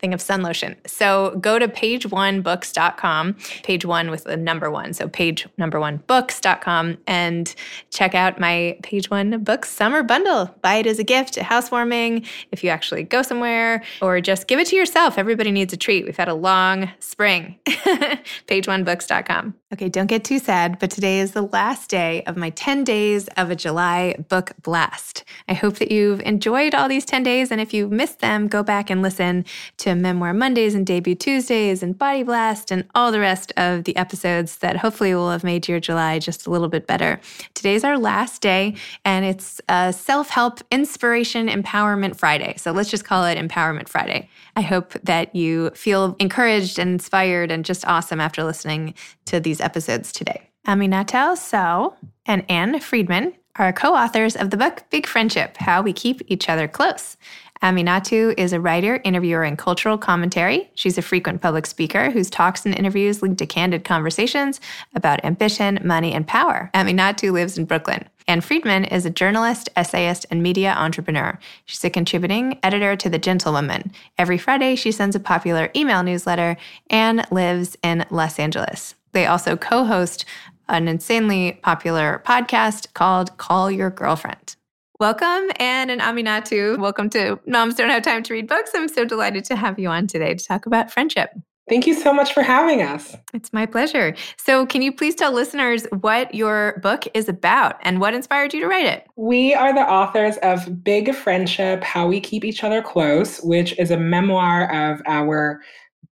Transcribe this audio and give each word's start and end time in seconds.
thing 0.00 0.14
of 0.14 0.20
sun 0.20 0.42
lotion. 0.42 0.76
So 0.86 1.36
go 1.40 1.58
to 1.58 1.68
pageonebooks.com, 1.68 3.36
page 3.62 3.84
one 3.84 4.10
with 4.10 4.24
the 4.24 4.36
number 4.36 4.70
one. 4.70 4.92
So 4.92 5.08
page 5.08 5.46
number 5.58 5.80
one 5.80 5.98
books.com 6.06 6.98
and 7.06 7.54
check 7.90 8.14
out 8.14 8.38
my 8.38 8.78
page 8.82 9.10
one 9.10 9.42
books 9.42 9.70
summer 9.70 10.02
bundle. 10.02 10.54
Buy 10.62 10.76
it 10.76 10.86
as 10.86 10.98
a 10.98 11.04
gift, 11.04 11.36
a 11.36 11.42
housewarming, 11.42 12.26
if 12.52 12.62
you 12.64 12.70
actually 12.70 13.04
go 13.04 13.22
somewhere, 13.22 13.82
or 14.00 14.20
just 14.20 14.46
give 14.46 14.58
it 14.58 14.66
to 14.68 14.76
yourself. 14.76 15.18
Everybody 15.18 15.50
needs 15.50 15.72
a 15.72 15.76
treat. 15.76 16.04
We've 16.04 16.16
had 16.16 16.28
a 16.28 16.34
long 16.34 16.90
spring. 16.98 17.58
pageonebooks.com. 17.66 19.54
Okay, 19.72 19.88
don't 19.88 20.06
get 20.06 20.22
too 20.22 20.38
sad, 20.38 20.78
but 20.78 20.90
today 20.90 21.18
is 21.18 21.32
the 21.32 21.42
last 21.42 21.90
day 21.90 22.22
of 22.26 22.36
my 22.36 22.50
10 22.50 22.84
days 22.84 23.26
of 23.36 23.50
a 23.50 23.56
July 23.56 24.14
book 24.28 24.52
blast. 24.62 25.24
I 25.48 25.54
hope 25.54 25.78
that 25.78 25.90
you've 25.90 26.20
enjoyed 26.20 26.74
all 26.74 26.88
these 26.88 27.04
10 27.04 27.24
days, 27.24 27.50
and 27.50 27.60
if 27.60 27.74
you've 27.74 27.90
missed 27.90 28.20
them, 28.20 28.46
go 28.46 28.62
back 28.62 28.88
and 28.88 29.02
listen 29.02 29.44
to 29.78 29.94
Memoir 29.94 30.34
Mondays 30.34 30.74
and 30.74 30.86
Debut 30.86 31.14
Tuesdays 31.14 31.82
and 31.82 31.96
Body 31.96 32.22
Blast 32.22 32.70
and 32.70 32.84
all 32.94 33.12
the 33.12 33.20
rest 33.20 33.52
of 33.56 33.84
the 33.84 33.96
episodes 33.96 34.58
that 34.58 34.76
hopefully 34.76 35.14
will 35.14 35.30
have 35.30 35.44
made 35.44 35.68
your 35.68 35.80
July 35.80 36.18
just 36.18 36.46
a 36.46 36.50
little 36.50 36.68
bit 36.68 36.86
better. 36.86 37.20
Today's 37.54 37.84
our 37.84 37.98
last 37.98 38.42
day, 38.42 38.74
and 39.04 39.24
it's 39.24 39.60
uh, 39.68 39.84
a 39.84 39.92
self 39.92 40.30
help, 40.30 40.60
inspiration, 40.70 41.48
empowerment 41.48 42.16
Friday. 42.16 42.54
So 42.56 42.72
let's 42.72 42.90
just 42.90 43.04
call 43.04 43.24
it 43.26 43.38
Empowerment 43.38 43.88
Friday. 43.88 44.28
I 44.56 44.60
hope 44.60 44.92
that 45.02 45.34
you 45.34 45.70
feel 45.70 46.16
encouraged 46.18 46.78
and 46.78 46.90
inspired 46.90 47.50
and 47.50 47.64
just 47.64 47.86
awesome 47.86 48.20
after 48.20 48.44
listening 48.44 48.94
to 49.26 49.40
these 49.40 49.60
episodes 49.60 50.12
today. 50.12 50.50
Aminatou 50.66 51.36
Sow 51.36 51.94
and 52.26 52.48
Ann 52.50 52.80
Friedman 52.80 53.34
are 53.56 53.72
co 53.72 53.94
authors 53.94 54.36
of 54.36 54.50
the 54.50 54.56
book 54.56 54.84
Big 54.90 55.06
Friendship 55.06 55.56
How 55.58 55.82
We 55.82 55.92
Keep 55.92 56.22
Each 56.26 56.48
Other 56.48 56.66
Close. 56.66 57.16
Aminatou 57.64 58.34
is 58.36 58.52
a 58.52 58.60
writer, 58.60 59.00
interviewer, 59.04 59.42
and 59.42 59.56
cultural 59.56 59.96
commentary. 59.96 60.70
She's 60.74 60.98
a 60.98 61.02
frequent 61.02 61.40
public 61.40 61.64
speaker 61.64 62.10
whose 62.10 62.28
talks 62.28 62.66
and 62.66 62.78
interviews 62.78 63.22
lead 63.22 63.38
to 63.38 63.46
candid 63.46 63.84
conversations 63.84 64.60
about 64.94 65.24
ambition, 65.24 65.80
money, 65.82 66.12
and 66.12 66.26
power. 66.26 66.70
Aminatou 66.74 67.32
lives 67.32 67.56
in 67.56 67.64
Brooklyn. 67.64 68.04
Ann 68.28 68.42
Friedman 68.42 68.84
is 68.84 69.06
a 69.06 69.10
journalist, 69.10 69.70
essayist, 69.76 70.26
and 70.30 70.42
media 70.42 70.74
entrepreneur. 70.76 71.38
She's 71.64 71.82
a 71.84 71.88
contributing 71.88 72.58
editor 72.62 72.96
to 72.96 73.08
The 73.08 73.18
Gentlewoman. 73.18 73.92
Every 74.18 74.36
Friday, 74.36 74.76
she 74.76 74.92
sends 74.92 75.16
a 75.16 75.20
popular 75.20 75.70
email 75.74 76.02
newsletter 76.02 76.58
and 76.90 77.26
lives 77.30 77.78
in 77.82 78.04
Los 78.10 78.38
Angeles. 78.38 78.94
They 79.12 79.24
also 79.24 79.56
co 79.56 79.86
host 79.86 80.26
an 80.68 80.86
insanely 80.86 81.58
popular 81.62 82.22
podcast 82.26 82.92
called 82.92 83.38
Call 83.38 83.70
Your 83.70 83.88
Girlfriend. 83.88 84.56
Welcome, 85.00 85.50
and 85.58 85.90
Aminatou. 85.90 86.78
Welcome 86.78 87.10
to 87.10 87.40
Moms 87.48 87.74
Don't 87.74 87.90
Have 87.90 88.04
Time 88.04 88.22
to 88.22 88.32
Read 88.32 88.46
Books. 88.46 88.70
I'm 88.76 88.86
so 88.86 89.04
delighted 89.04 89.44
to 89.46 89.56
have 89.56 89.76
you 89.76 89.88
on 89.88 90.06
today 90.06 90.34
to 90.34 90.44
talk 90.44 90.66
about 90.66 90.88
friendship. 90.88 91.30
Thank 91.68 91.88
you 91.88 91.94
so 91.94 92.12
much 92.12 92.32
for 92.32 92.42
having 92.42 92.80
us. 92.80 93.16
It's 93.32 93.52
my 93.52 93.66
pleasure. 93.66 94.14
So, 94.36 94.64
can 94.66 94.82
you 94.82 94.92
please 94.92 95.16
tell 95.16 95.32
listeners 95.32 95.88
what 95.98 96.32
your 96.32 96.78
book 96.80 97.06
is 97.12 97.28
about 97.28 97.74
and 97.82 98.00
what 98.00 98.14
inspired 98.14 98.54
you 98.54 98.60
to 98.60 98.68
write 98.68 98.86
it? 98.86 99.04
We 99.16 99.52
are 99.52 99.74
the 99.74 99.80
authors 99.80 100.36
of 100.44 100.84
Big 100.84 101.12
Friendship 101.12 101.82
How 101.82 102.06
We 102.06 102.20
Keep 102.20 102.44
Each 102.44 102.62
Other 102.62 102.80
Close, 102.80 103.38
which 103.38 103.76
is 103.80 103.90
a 103.90 103.98
memoir 103.98 104.72
of 104.72 105.02
our 105.06 105.60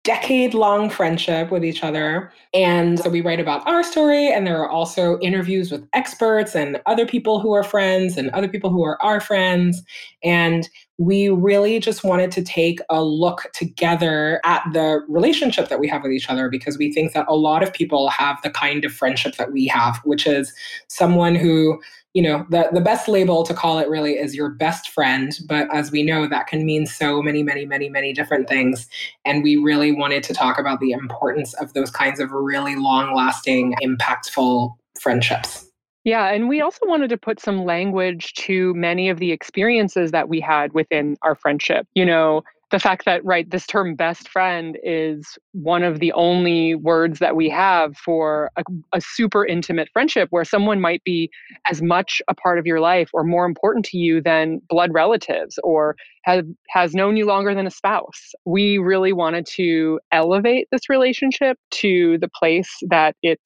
decade 0.04 0.54
long 0.54 0.88
friendship 0.88 1.50
with 1.50 1.64
each 1.64 1.84
other. 1.84 2.32
And 2.52 2.98
so 2.98 3.08
we 3.08 3.20
write 3.20 3.38
about 3.38 3.64
our 3.68 3.84
story, 3.84 4.32
and 4.32 4.44
there 4.44 4.60
are 4.60 4.68
also 4.68 5.20
interviews 5.20 5.70
with 5.70 5.86
experts 5.92 6.56
and 6.56 6.80
other 6.86 7.06
people 7.06 7.38
who 7.38 7.52
are 7.52 7.62
friends 7.62 8.16
and 8.16 8.28
other 8.30 8.48
people 8.48 8.70
who 8.70 8.82
are 8.82 9.00
our 9.00 9.20
friends. 9.20 9.82
And 10.24 10.68
we 10.98 11.28
really 11.28 11.78
just 11.78 12.02
wanted 12.02 12.32
to 12.32 12.42
take 12.42 12.80
a 12.90 13.02
look 13.02 13.46
together 13.54 14.40
at 14.44 14.62
the 14.72 15.00
relationship 15.08 15.68
that 15.68 15.78
we 15.78 15.88
have 15.88 16.02
with 16.02 16.12
each 16.12 16.28
other 16.28 16.50
because 16.50 16.76
we 16.76 16.92
think 16.92 17.12
that 17.12 17.24
a 17.28 17.36
lot 17.36 17.62
of 17.62 17.72
people 17.72 18.08
have 18.10 18.38
the 18.42 18.50
kind 18.50 18.84
of 18.84 18.92
friendship 18.92 19.36
that 19.36 19.52
we 19.52 19.68
have, 19.68 19.98
which 20.04 20.26
is 20.26 20.52
someone 20.88 21.36
who 21.36 21.80
you 22.12 22.22
know 22.22 22.44
the, 22.50 22.68
the 22.72 22.80
best 22.80 23.06
label 23.06 23.44
to 23.44 23.54
call 23.54 23.78
it 23.78 23.88
really 23.88 24.14
is 24.14 24.34
your 24.34 24.48
best 24.48 24.90
friend 24.90 25.38
but 25.46 25.72
as 25.72 25.92
we 25.92 26.02
know 26.02 26.26
that 26.26 26.48
can 26.48 26.66
mean 26.66 26.84
so 26.84 27.22
many 27.22 27.42
many 27.42 27.64
many 27.64 27.88
many 27.88 28.12
different 28.12 28.48
things 28.48 28.88
and 29.24 29.44
we 29.44 29.56
really 29.56 29.92
wanted 29.92 30.22
to 30.24 30.34
talk 30.34 30.58
about 30.58 30.80
the 30.80 30.90
importance 30.90 31.54
of 31.54 31.72
those 31.72 31.90
kinds 31.90 32.18
of 32.18 32.32
really 32.42 32.76
long 32.76 33.14
lasting 33.14 33.74
impactful 33.82 34.74
friendships 35.00 35.70
yeah, 36.04 36.28
and 36.28 36.48
we 36.48 36.62
also 36.62 36.86
wanted 36.86 37.08
to 37.10 37.18
put 37.18 37.40
some 37.40 37.64
language 37.64 38.32
to 38.34 38.72
many 38.74 39.10
of 39.10 39.18
the 39.18 39.32
experiences 39.32 40.12
that 40.12 40.28
we 40.28 40.40
had 40.40 40.72
within 40.72 41.18
our 41.20 41.34
friendship. 41.34 41.86
You 41.94 42.06
know, 42.06 42.42
the 42.70 42.78
fact 42.78 43.04
that, 43.04 43.24
right, 43.24 43.50
this 43.50 43.66
term 43.66 43.94
best 43.94 44.28
friend 44.28 44.78
is 44.84 45.38
one 45.52 45.82
of 45.82 45.98
the 45.98 46.12
only 46.12 46.74
words 46.74 47.18
that 47.18 47.34
we 47.34 47.48
have 47.48 47.96
for 47.96 48.50
a, 48.56 48.62
a, 48.92 49.00
super 49.00 49.44
intimate 49.44 49.88
friendship 49.92 50.28
where 50.30 50.44
someone 50.44 50.80
might 50.80 51.02
be 51.04 51.30
as 51.68 51.82
much 51.82 52.22
a 52.28 52.34
part 52.34 52.58
of 52.58 52.66
your 52.66 52.80
life 52.80 53.10
or 53.12 53.24
more 53.24 53.44
important 53.44 53.84
to 53.86 53.98
you 53.98 54.22
than 54.22 54.60
blood 54.68 54.92
relatives 54.94 55.58
or 55.64 55.96
have, 56.22 56.46
has 56.68 56.94
known 56.94 57.16
you 57.16 57.26
longer 57.26 57.54
than 57.54 57.66
a 57.66 57.70
spouse. 57.70 58.32
We 58.44 58.78
really 58.78 59.12
wanted 59.12 59.46
to 59.56 59.98
elevate 60.12 60.68
this 60.70 60.88
relationship 60.88 61.58
to 61.72 62.18
the 62.18 62.30
place 62.38 62.70
that 62.88 63.16
it 63.22 63.40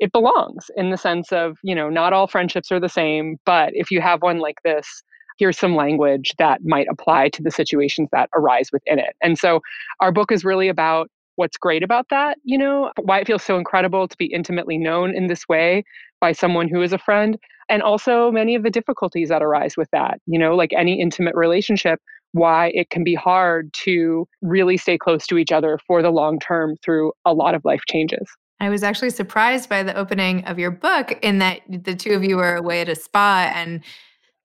it 0.00 0.12
belongs 0.12 0.70
in 0.76 0.88
the 0.90 0.96
sense 0.96 1.30
of, 1.30 1.58
you 1.62 1.74
know, 1.74 1.90
not 1.90 2.14
all 2.14 2.26
friendships 2.26 2.72
are 2.72 2.80
the 2.80 2.88
same, 2.88 3.36
but 3.44 3.70
if 3.74 3.90
you 3.90 4.00
have 4.00 4.22
one 4.22 4.38
like 4.38 4.56
this, 4.64 5.02
here's 5.40 5.58
some 5.58 5.74
language 5.74 6.34
that 6.38 6.60
might 6.62 6.86
apply 6.90 7.30
to 7.30 7.42
the 7.42 7.50
situations 7.50 8.08
that 8.12 8.28
arise 8.34 8.68
within 8.72 8.98
it. 8.98 9.16
And 9.22 9.38
so 9.38 9.60
our 10.00 10.12
book 10.12 10.30
is 10.30 10.44
really 10.44 10.68
about 10.68 11.08
what's 11.36 11.56
great 11.56 11.82
about 11.82 12.06
that, 12.10 12.36
you 12.44 12.58
know, 12.58 12.92
why 13.00 13.20
it 13.20 13.26
feels 13.26 13.42
so 13.42 13.56
incredible 13.56 14.06
to 14.06 14.16
be 14.18 14.26
intimately 14.26 14.76
known 14.76 15.16
in 15.16 15.26
this 15.26 15.48
way 15.48 15.82
by 16.20 16.32
someone 16.32 16.68
who 16.68 16.82
is 16.82 16.92
a 16.92 16.98
friend, 16.98 17.38
and 17.70 17.82
also 17.82 18.30
many 18.30 18.54
of 18.54 18.62
the 18.62 18.70
difficulties 18.70 19.30
that 19.30 19.42
arise 19.42 19.74
with 19.78 19.88
that, 19.92 20.20
you 20.26 20.38
know, 20.38 20.54
like 20.54 20.70
any 20.76 21.00
intimate 21.00 21.34
relationship, 21.34 21.98
why 22.32 22.70
it 22.74 22.90
can 22.90 23.02
be 23.02 23.14
hard 23.14 23.72
to 23.72 24.28
really 24.42 24.76
stay 24.76 24.98
close 24.98 25.26
to 25.26 25.38
each 25.38 25.50
other 25.50 25.78
for 25.86 26.02
the 26.02 26.10
long 26.10 26.38
term 26.38 26.76
through 26.84 27.12
a 27.24 27.32
lot 27.32 27.54
of 27.54 27.64
life 27.64 27.80
changes. 27.88 28.28
I 28.60 28.68
was 28.68 28.82
actually 28.82 29.10
surprised 29.10 29.70
by 29.70 29.82
the 29.82 29.96
opening 29.96 30.44
of 30.44 30.58
your 30.58 30.70
book 30.70 31.18
in 31.22 31.38
that 31.38 31.62
the 31.66 31.96
two 31.96 32.12
of 32.12 32.22
you 32.22 32.36
were 32.36 32.56
away 32.56 32.82
at 32.82 32.90
a 32.90 32.94
spa 32.94 33.50
and 33.54 33.82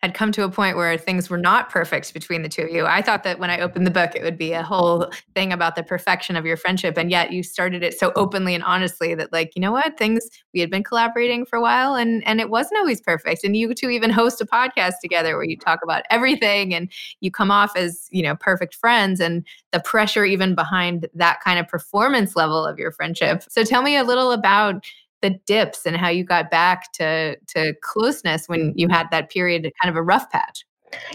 had 0.06 0.14
come 0.14 0.32
to 0.32 0.44
a 0.44 0.50
point 0.50 0.78
where 0.78 0.96
things 0.98 1.32
were 1.32 1.38
not 1.38 1.70
perfect 1.70 2.14
between 2.14 2.44
the 2.44 2.50
two 2.50 2.62
of 2.62 2.70
you. 2.70 2.86
I 2.86 3.02
thought 3.02 3.24
that 3.24 3.40
when 3.40 3.50
I 3.50 3.60
opened 3.60 3.88
the 3.88 3.92
book, 3.92 4.12
it 4.16 4.22
would 4.22 4.38
be 4.38 4.54
a 4.54 4.62
whole 4.62 5.10
thing 5.34 5.52
about 5.52 5.76
the 5.76 5.82
perfection 5.82 6.36
of 6.36 6.46
your 6.46 6.58
friendship. 6.58 6.96
And 6.96 7.10
yet 7.10 7.32
you 7.32 7.42
started 7.42 7.82
it 7.82 7.98
so 7.98 8.12
openly 8.16 8.54
and 8.54 8.64
honestly 8.64 9.16
that, 9.16 9.34
like, 9.34 9.54
you 9.56 9.62
know 9.62 9.72
what, 9.72 9.98
things 9.98 10.30
we 10.54 10.60
had 10.60 10.70
been 10.70 10.84
collaborating 10.84 11.44
for 11.44 11.56
a 11.58 11.62
while 11.62 11.96
and 11.96 12.26
and 12.28 12.40
it 12.40 12.52
wasn't 12.52 12.78
always 12.78 13.02
perfect. 13.02 13.44
And 13.44 13.58
you 13.58 13.74
two 13.74 13.90
even 13.90 14.12
host 14.12 14.42
a 14.42 14.46
podcast 14.46 14.94
together 15.02 15.36
where 15.36 15.46
you 15.46 15.58
talk 15.58 15.80
about 15.84 16.04
everything 16.12 16.74
and 16.76 16.92
you 17.22 17.32
come 17.32 17.50
off 17.50 17.76
as, 17.76 18.08
you 18.12 18.22
know, 18.22 18.36
perfect 18.36 18.76
friends 18.76 19.20
and 19.20 19.44
the 19.72 19.80
pressure 19.80 20.24
even 20.24 20.54
behind 20.54 21.08
that 21.16 21.42
kind 21.42 21.58
of 21.58 21.68
performance 21.68 22.36
level 22.36 22.64
of 22.64 22.78
your 22.78 22.92
friendship. 22.92 23.44
So 23.50 23.64
tell 23.64 23.82
me 23.82 23.98
a 23.98 24.04
little 24.04 24.32
about 24.32 24.86
the 25.26 25.40
dips 25.46 25.86
and 25.86 25.98
how 25.98 26.10
you 26.10 26.24
got 26.24 26.52
back 26.52 26.92
to 26.94 27.36
to 27.48 27.74
closeness 27.82 28.48
when 28.48 28.74
you 28.76 28.88
had 28.88 29.08
that 29.12 29.30
period 29.30 29.72
kind 29.82 29.90
of 29.90 29.96
a 29.96 30.04
rough 30.04 30.30
patch 30.30 30.66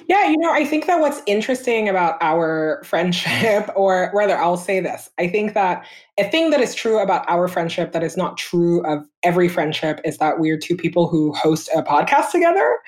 yeah, 0.09 0.29
you 0.29 0.37
know, 0.37 0.53
I 0.53 0.65
think 0.65 0.87
that 0.87 1.01
what's 1.01 1.23
interesting 1.27 1.89
about 1.89 2.17
our 2.21 2.83
friendship, 2.85 3.71
or 3.75 4.11
rather, 4.15 4.37
I'll 4.37 4.57
say 4.57 4.81
this 4.81 5.11
I 5.19 5.29
think 5.29 5.55
that 5.55 5.87
a 6.19 6.29
thing 6.31 6.51
that 6.51 6.61
is 6.61 6.75
true 6.75 6.99
about 6.99 7.25
our 7.29 7.49
friendship 7.49 7.93
that 7.93 8.03
is 8.03 8.17
not 8.17 8.37
true 8.37 8.85
of 8.85 9.07
every 9.23 9.49
friendship 9.49 10.01
is 10.05 10.19
that 10.19 10.39
we're 10.39 10.59
two 10.59 10.77
people 10.77 11.09
who 11.09 11.33
host 11.33 11.71
a 11.75 11.83
podcast 11.83 12.31
together. 12.31 12.79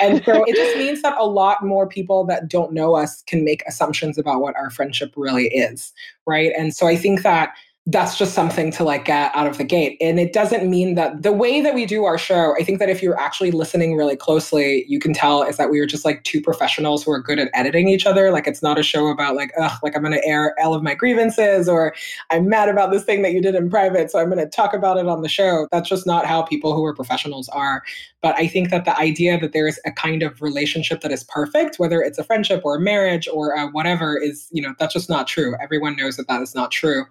And 0.00 0.24
so 0.24 0.44
it 0.44 0.54
just 0.54 0.76
means 0.78 1.02
that 1.02 1.14
a 1.18 1.26
lot 1.26 1.64
more 1.64 1.86
people 1.86 2.24
that 2.26 2.48
don't 2.48 2.72
know 2.72 2.94
us 2.94 3.22
can 3.22 3.44
make 3.44 3.62
assumptions 3.66 4.16
about 4.16 4.40
what 4.40 4.56
our 4.56 4.70
friendship 4.70 5.12
really 5.16 5.48
is. 5.48 5.92
Right. 6.26 6.52
And 6.56 6.74
so 6.74 6.86
I 6.86 6.96
think 6.96 7.22
that 7.22 7.52
that's 7.90 8.18
just 8.18 8.34
something 8.34 8.70
to 8.70 8.84
like 8.84 9.06
get 9.06 9.34
out 9.34 9.46
of 9.46 9.56
the 9.56 9.64
gate. 9.64 9.96
And 9.98 10.20
it 10.20 10.34
doesn't 10.34 10.68
mean 10.68 10.94
that 10.96 11.22
the 11.22 11.32
way 11.32 11.62
that 11.62 11.74
we 11.74 11.86
do 11.86 12.04
our 12.04 12.18
show, 12.18 12.54
I 12.60 12.62
think 12.62 12.80
that 12.80 12.90
if 12.90 13.02
you're 13.02 13.18
actually 13.18 13.50
listening 13.50 13.96
really 13.96 14.14
closely, 14.14 14.84
you 14.86 15.00
can 15.00 15.14
tell 15.14 15.42
is 15.42 15.56
that 15.56 15.70
we 15.70 15.80
are 15.80 15.86
just 15.86 16.04
like 16.04 16.22
two 16.24 16.42
professionals 16.42 17.02
who 17.02 17.12
are 17.12 17.20
good 17.20 17.38
at 17.38 17.48
editing 17.54 17.88
each 17.88 18.04
other. 18.04 18.30
Like 18.30 18.46
it's 18.46 18.62
not 18.62 18.78
a 18.78 18.82
show 18.82 19.06
about 19.06 19.36
like, 19.36 19.52
ugh, 19.58 19.78
like 19.82 19.96
I'm 19.96 20.04
to 20.04 20.26
air 20.26 20.54
all 20.62 20.74
of 20.74 20.82
my 20.82 20.94
grievances 20.94 21.66
or 21.66 21.94
I'm 22.30 22.46
mad 22.46 22.68
about 22.68 22.90
this 22.90 23.04
thing 23.04 23.22
that 23.22 23.32
you 23.32 23.40
did 23.40 23.54
in 23.54 23.70
private. 23.70 24.10
So 24.10 24.18
I'm 24.18 24.30
to 24.30 24.46
talk 24.46 24.74
about 24.74 24.98
it 24.98 25.08
on 25.08 25.22
the 25.22 25.28
show. 25.28 25.66
That's 25.72 25.88
just 25.88 26.06
not 26.06 26.26
how 26.26 26.42
people 26.42 26.74
who 26.74 26.84
are 26.84 26.94
professionals 26.94 27.48
are. 27.48 27.82
But 28.20 28.34
I 28.36 28.48
think 28.48 28.70
that 28.70 28.84
the 28.84 28.96
idea 28.98 29.38
that 29.38 29.52
there's 29.52 29.78
a 29.84 29.92
kind 29.92 30.22
of 30.22 30.42
relationship 30.42 31.02
that 31.02 31.12
is 31.12 31.22
perfect, 31.24 31.78
whether 31.78 32.00
it's 32.00 32.18
a 32.18 32.24
friendship 32.24 32.62
or 32.64 32.76
a 32.76 32.80
marriage 32.80 33.28
or 33.32 33.52
a 33.52 33.68
whatever, 33.68 34.16
is, 34.16 34.48
you 34.50 34.60
know, 34.60 34.74
that's 34.78 34.94
just 34.94 35.08
not 35.08 35.28
true. 35.28 35.54
Everyone 35.62 35.94
knows 35.96 36.16
that 36.16 36.26
that 36.28 36.42
is 36.42 36.54
not 36.54 36.70
true. 36.72 37.04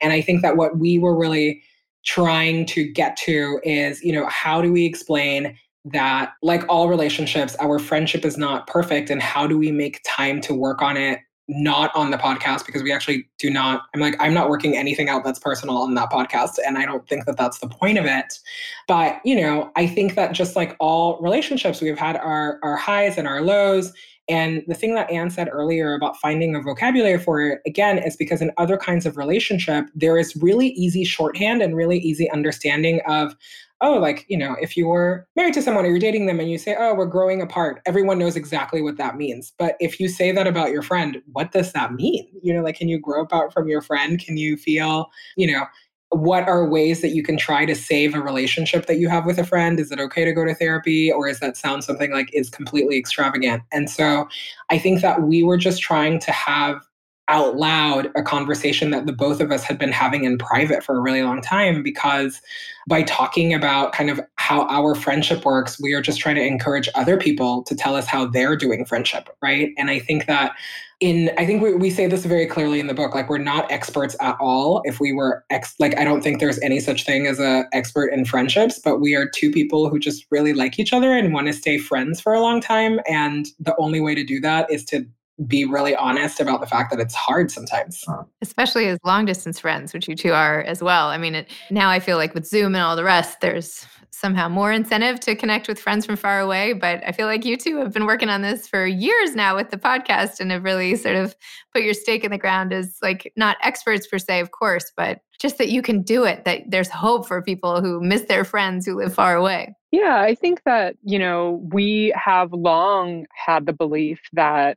And 0.00 0.12
I 0.12 0.20
think 0.20 0.42
that 0.42 0.56
what 0.56 0.78
we 0.78 0.98
were 0.98 1.16
really 1.16 1.62
trying 2.04 2.66
to 2.66 2.90
get 2.90 3.16
to 3.18 3.60
is, 3.62 4.02
you 4.02 4.12
know, 4.12 4.26
how 4.26 4.60
do 4.60 4.72
we 4.72 4.84
explain 4.84 5.56
that, 5.86 6.32
like 6.42 6.62
all 6.68 6.88
relationships, 6.88 7.56
our 7.58 7.78
friendship 7.78 8.24
is 8.24 8.36
not 8.36 8.66
perfect? 8.66 9.08
And 9.08 9.22
how 9.22 9.46
do 9.46 9.56
we 9.56 9.72
make 9.72 10.02
time 10.06 10.42
to 10.42 10.54
work 10.54 10.82
on 10.82 10.96
it 10.98 11.20
not 11.52 11.94
on 11.96 12.12
the 12.12 12.16
podcast 12.16 12.64
because 12.64 12.80
we 12.80 12.92
actually 12.92 13.28
do 13.38 13.50
not 13.50 13.82
i'm 13.92 14.00
like 14.00 14.14
i'm 14.20 14.32
not 14.32 14.48
working 14.48 14.76
anything 14.76 15.08
out 15.08 15.24
that's 15.24 15.38
personal 15.40 15.76
on 15.78 15.94
that 15.94 16.08
podcast 16.08 16.58
and 16.64 16.78
i 16.78 16.84
don't 16.86 17.08
think 17.08 17.26
that 17.26 17.36
that's 17.36 17.58
the 17.58 17.66
point 17.66 17.98
of 17.98 18.04
it. 18.04 18.38
But 18.86 19.20
you 19.24 19.40
know 19.40 19.72
i 19.76 19.86
think 19.86 20.14
that 20.14 20.32
just 20.32 20.54
like 20.54 20.76
all 20.78 21.20
relationships 21.20 21.80
we've 21.80 21.98
had 21.98 22.16
our 22.16 22.60
our 22.62 22.76
highs 22.76 23.18
and 23.18 23.26
our 23.26 23.42
lows. 23.42 23.92
And 24.28 24.62
the 24.68 24.74
thing 24.74 24.94
that 24.94 25.10
Ann 25.10 25.28
said 25.28 25.48
earlier 25.50 25.94
about 25.94 26.16
finding 26.18 26.54
a 26.54 26.60
vocabulary 26.60 27.18
for 27.18 27.40
it, 27.40 27.60
again, 27.66 27.98
is 27.98 28.14
because 28.14 28.40
in 28.40 28.52
other 28.58 28.76
kinds 28.76 29.04
of 29.04 29.16
relationship, 29.16 29.86
there 29.92 30.16
is 30.16 30.36
really 30.36 30.68
easy 30.68 31.02
shorthand 31.02 31.62
and 31.62 31.74
really 31.74 31.98
easy 31.98 32.30
understanding 32.30 33.00
of 33.08 33.34
oh, 33.80 33.94
like, 33.94 34.26
you 34.28 34.36
know, 34.36 34.56
if 34.60 34.76
you 34.76 34.86
were 34.86 35.26
married 35.36 35.54
to 35.54 35.62
someone 35.62 35.84
or 35.84 35.88
you're 35.88 35.98
dating 35.98 36.26
them 36.26 36.40
and 36.40 36.50
you 36.50 36.58
say, 36.58 36.76
oh, 36.78 36.94
we're 36.94 37.06
growing 37.06 37.40
apart, 37.40 37.80
everyone 37.86 38.18
knows 38.18 38.36
exactly 38.36 38.82
what 38.82 38.98
that 38.98 39.16
means. 39.16 39.52
But 39.58 39.76
if 39.80 39.98
you 39.98 40.08
say 40.08 40.32
that 40.32 40.46
about 40.46 40.70
your 40.70 40.82
friend, 40.82 41.22
what 41.32 41.52
does 41.52 41.72
that 41.72 41.94
mean? 41.94 42.28
You 42.42 42.52
know, 42.54 42.62
like, 42.62 42.76
can 42.76 42.88
you 42.88 42.98
grow 42.98 43.22
apart 43.22 43.52
from 43.52 43.68
your 43.68 43.80
friend? 43.80 44.18
Can 44.18 44.36
you 44.36 44.56
feel, 44.56 45.10
you 45.36 45.50
know, 45.50 45.64
what 46.10 46.48
are 46.48 46.68
ways 46.68 47.02
that 47.02 47.10
you 47.10 47.22
can 47.22 47.36
try 47.36 47.64
to 47.64 47.74
save 47.74 48.14
a 48.14 48.20
relationship 48.20 48.86
that 48.86 48.98
you 48.98 49.08
have 49.08 49.26
with 49.26 49.38
a 49.38 49.44
friend? 49.44 49.78
Is 49.78 49.92
it 49.92 50.00
okay 50.00 50.24
to 50.24 50.32
go 50.32 50.44
to 50.44 50.54
therapy 50.54 51.10
or 51.10 51.28
is 51.28 51.38
that 51.40 51.56
sound 51.56 51.84
something 51.84 52.12
like 52.12 52.28
is 52.34 52.50
completely 52.50 52.98
extravagant? 52.98 53.62
And 53.72 53.88
so 53.88 54.28
I 54.70 54.78
think 54.78 55.02
that 55.02 55.22
we 55.22 55.44
were 55.44 55.56
just 55.56 55.80
trying 55.80 56.18
to 56.20 56.32
have 56.32 56.82
out 57.30 57.56
loud 57.56 58.10
a 58.14 58.22
conversation 58.22 58.90
that 58.90 59.06
the 59.06 59.12
both 59.12 59.40
of 59.40 59.50
us 59.50 59.62
had 59.62 59.78
been 59.78 59.92
having 59.92 60.24
in 60.24 60.36
private 60.36 60.82
for 60.82 60.96
a 60.96 61.00
really 61.00 61.22
long 61.22 61.40
time 61.40 61.82
because 61.82 62.42
by 62.88 63.02
talking 63.02 63.54
about 63.54 63.92
kind 63.92 64.10
of 64.10 64.20
how 64.36 64.66
our 64.68 64.94
friendship 64.94 65.44
works 65.44 65.80
we 65.80 65.94
are 65.94 66.02
just 66.02 66.20
trying 66.20 66.36
to 66.36 66.44
encourage 66.44 66.88
other 66.94 67.16
people 67.16 67.62
to 67.62 67.74
tell 67.74 67.96
us 67.96 68.06
how 68.06 68.26
they're 68.26 68.56
doing 68.56 68.84
friendship 68.84 69.30
right? 69.40 69.70
And 69.78 69.88
i 69.90 69.98
think 69.98 70.26
that 70.26 70.52
in 71.00 71.30
i 71.38 71.46
think 71.46 71.62
we, 71.62 71.74
we 71.74 71.88
say 71.88 72.06
this 72.06 72.26
very 72.26 72.46
clearly 72.46 72.78
in 72.78 72.86
the 72.86 72.94
book 72.94 73.14
like 73.14 73.30
we're 73.30 73.38
not 73.38 73.70
experts 73.72 74.14
at 74.20 74.36
all 74.38 74.82
if 74.84 75.00
we 75.00 75.12
were 75.12 75.44
ex 75.48 75.74
like 75.78 75.96
i 75.96 76.04
don't 76.04 76.20
think 76.20 76.40
there's 76.40 76.58
any 76.60 76.78
such 76.78 77.06
thing 77.06 77.26
as 77.26 77.40
a 77.40 77.64
expert 77.72 78.08
in 78.08 78.26
friendships 78.26 78.78
but 78.78 78.98
we 78.98 79.14
are 79.14 79.26
two 79.26 79.50
people 79.50 79.88
who 79.88 79.98
just 79.98 80.26
really 80.30 80.52
like 80.52 80.78
each 80.78 80.92
other 80.92 81.12
and 81.12 81.32
want 81.32 81.46
to 81.46 81.52
stay 81.52 81.78
friends 81.78 82.20
for 82.20 82.32
a 82.34 82.40
long 82.40 82.60
time. 82.60 83.00
And 83.08 83.46
the 83.58 83.74
only 83.76 84.00
way 84.00 84.14
to 84.14 84.24
do 84.24 84.40
that 84.40 84.70
is 84.70 84.84
to 84.86 85.06
be 85.46 85.64
really 85.64 85.94
honest 85.94 86.40
about 86.40 86.60
the 86.60 86.66
fact 86.66 86.90
that 86.90 87.00
it's 87.00 87.14
hard 87.14 87.50
sometimes. 87.50 88.04
Especially 88.42 88.86
as 88.86 88.98
long 89.04 89.24
distance 89.24 89.58
friends, 89.58 89.92
which 89.92 90.08
you 90.08 90.14
two 90.14 90.32
are 90.32 90.62
as 90.62 90.82
well. 90.82 91.08
I 91.08 91.18
mean, 91.18 91.34
it, 91.34 91.50
now 91.70 91.90
I 91.90 92.00
feel 92.00 92.16
like 92.16 92.34
with 92.34 92.46
Zoom 92.46 92.74
and 92.74 92.82
all 92.82 92.96
the 92.96 93.04
rest, 93.04 93.40
there's 93.40 93.86
somehow 94.10 94.48
more 94.48 94.70
incentive 94.70 95.18
to 95.20 95.34
connect 95.34 95.66
with 95.66 95.80
friends 95.80 96.04
from 96.04 96.16
far 96.16 96.40
away. 96.40 96.74
But 96.74 97.02
I 97.06 97.12
feel 97.12 97.26
like 97.26 97.44
you 97.44 97.56
two 97.56 97.78
have 97.78 97.92
been 97.92 98.04
working 98.04 98.28
on 98.28 98.42
this 98.42 98.68
for 98.68 98.86
years 98.86 99.34
now 99.34 99.56
with 99.56 99.70
the 99.70 99.78
podcast 99.78 100.40
and 100.40 100.50
have 100.50 100.62
really 100.62 100.94
sort 100.96 101.16
of 101.16 101.34
put 101.72 101.82
your 101.82 101.94
stake 101.94 102.22
in 102.22 102.30
the 102.30 102.38
ground 102.38 102.72
as 102.72 102.98
like 103.00 103.32
not 103.36 103.56
experts 103.62 104.06
per 104.06 104.18
se, 104.18 104.40
of 104.40 104.50
course, 104.50 104.92
but 104.94 105.20
just 105.40 105.56
that 105.56 105.70
you 105.70 105.80
can 105.80 106.02
do 106.02 106.24
it, 106.24 106.44
that 106.44 106.62
there's 106.68 106.90
hope 106.90 107.26
for 107.26 107.40
people 107.40 107.80
who 107.80 108.02
miss 108.02 108.22
their 108.24 108.44
friends 108.44 108.84
who 108.84 108.94
live 108.94 109.14
far 109.14 109.36
away. 109.36 109.74
Yeah, 109.90 110.20
I 110.20 110.34
think 110.34 110.62
that, 110.66 110.96
you 111.02 111.18
know, 111.18 111.66
we 111.72 112.12
have 112.14 112.52
long 112.52 113.26
had 113.34 113.64
the 113.64 113.72
belief 113.72 114.20
that 114.34 114.76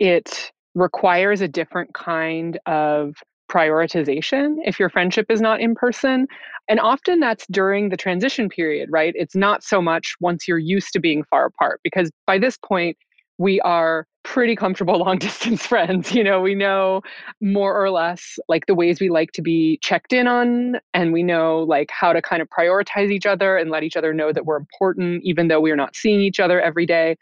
it 0.00 0.50
requires 0.74 1.40
a 1.40 1.48
different 1.48 1.94
kind 1.94 2.58
of 2.66 3.14
prioritization 3.50 4.56
if 4.64 4.78
your 4.78 4.88
friendship 4.88 5.26
is 5.28 5.40
not 5.40 5.60
in 5.60 5.74
person. 5.74 6.26
And 6.68 6.80
often 6.80 7.20
that's 7.20 7.46
during 7.50 7.88
the 7.88 7.96
transition 7.96 8.48
period, 8.48 8.88
right? 8.92 9.12
It's 9.16 9.34
not 9.34 9.62
so 9.64 9.82
much 9.82 10.14
once 10.20 10.46
you're 10.46 10.58
used 10.58 10.92
to 10.92 11.00
being 11.00 11.24
far 11.24 11.46
apart, 11.46 11.80
because 11.82 12.10
by 12.26 12.38
this 12.38 12.56
point, 12.56 12.96
we 13.38 13.60
are 13.62 14.06
pretty 14.22 14.54
comfortable 14.54 14.98
long 15.04 15.18
distance 15.18 15.66
friends. 15.66 16.12
You 16.14 16.22
know, 16.22 16.40
we 16.40 16.54
know 16.54 17.02
more 17.40 17.74
or 17.74 17.90
less 17.90 18.38
like 18.48 18.66
the 18.66 18.74
ways 18.74 19.00
we 19.00 19.08
like 19.08 19.32
to 19.32 19.42
be 19.42 19.78
checked 19.82 20.12
in 20.12 20.28
on, 20.28 20.76
and 20.94 21.12
we 21.12 21.22
know 21.22 21.60
like 21.60 21.90
how 21.90 22.12
to 22.12 22.22
kind 22.22 22.40
of 22.40 22.48
prioritize 22.48 23.10
each 23.10 23.26
other 23.26 23.56
and 23.56 23.70
let 23.70 23.82
each 23.82 23.96
other 23.96 24.14
know 24.14 24.32
that 24.32 24.46
we're 24.46 24.56
important, 24.56 25.22
even 25.24 25.48
though 25.48 25.60
we're 25.60 25.76
not 25.76 25.96
seeing 25.96 26.20
each 26.20 26.38
other 26.38 26.60
every 26.60 26.86
day. 26.86 27.16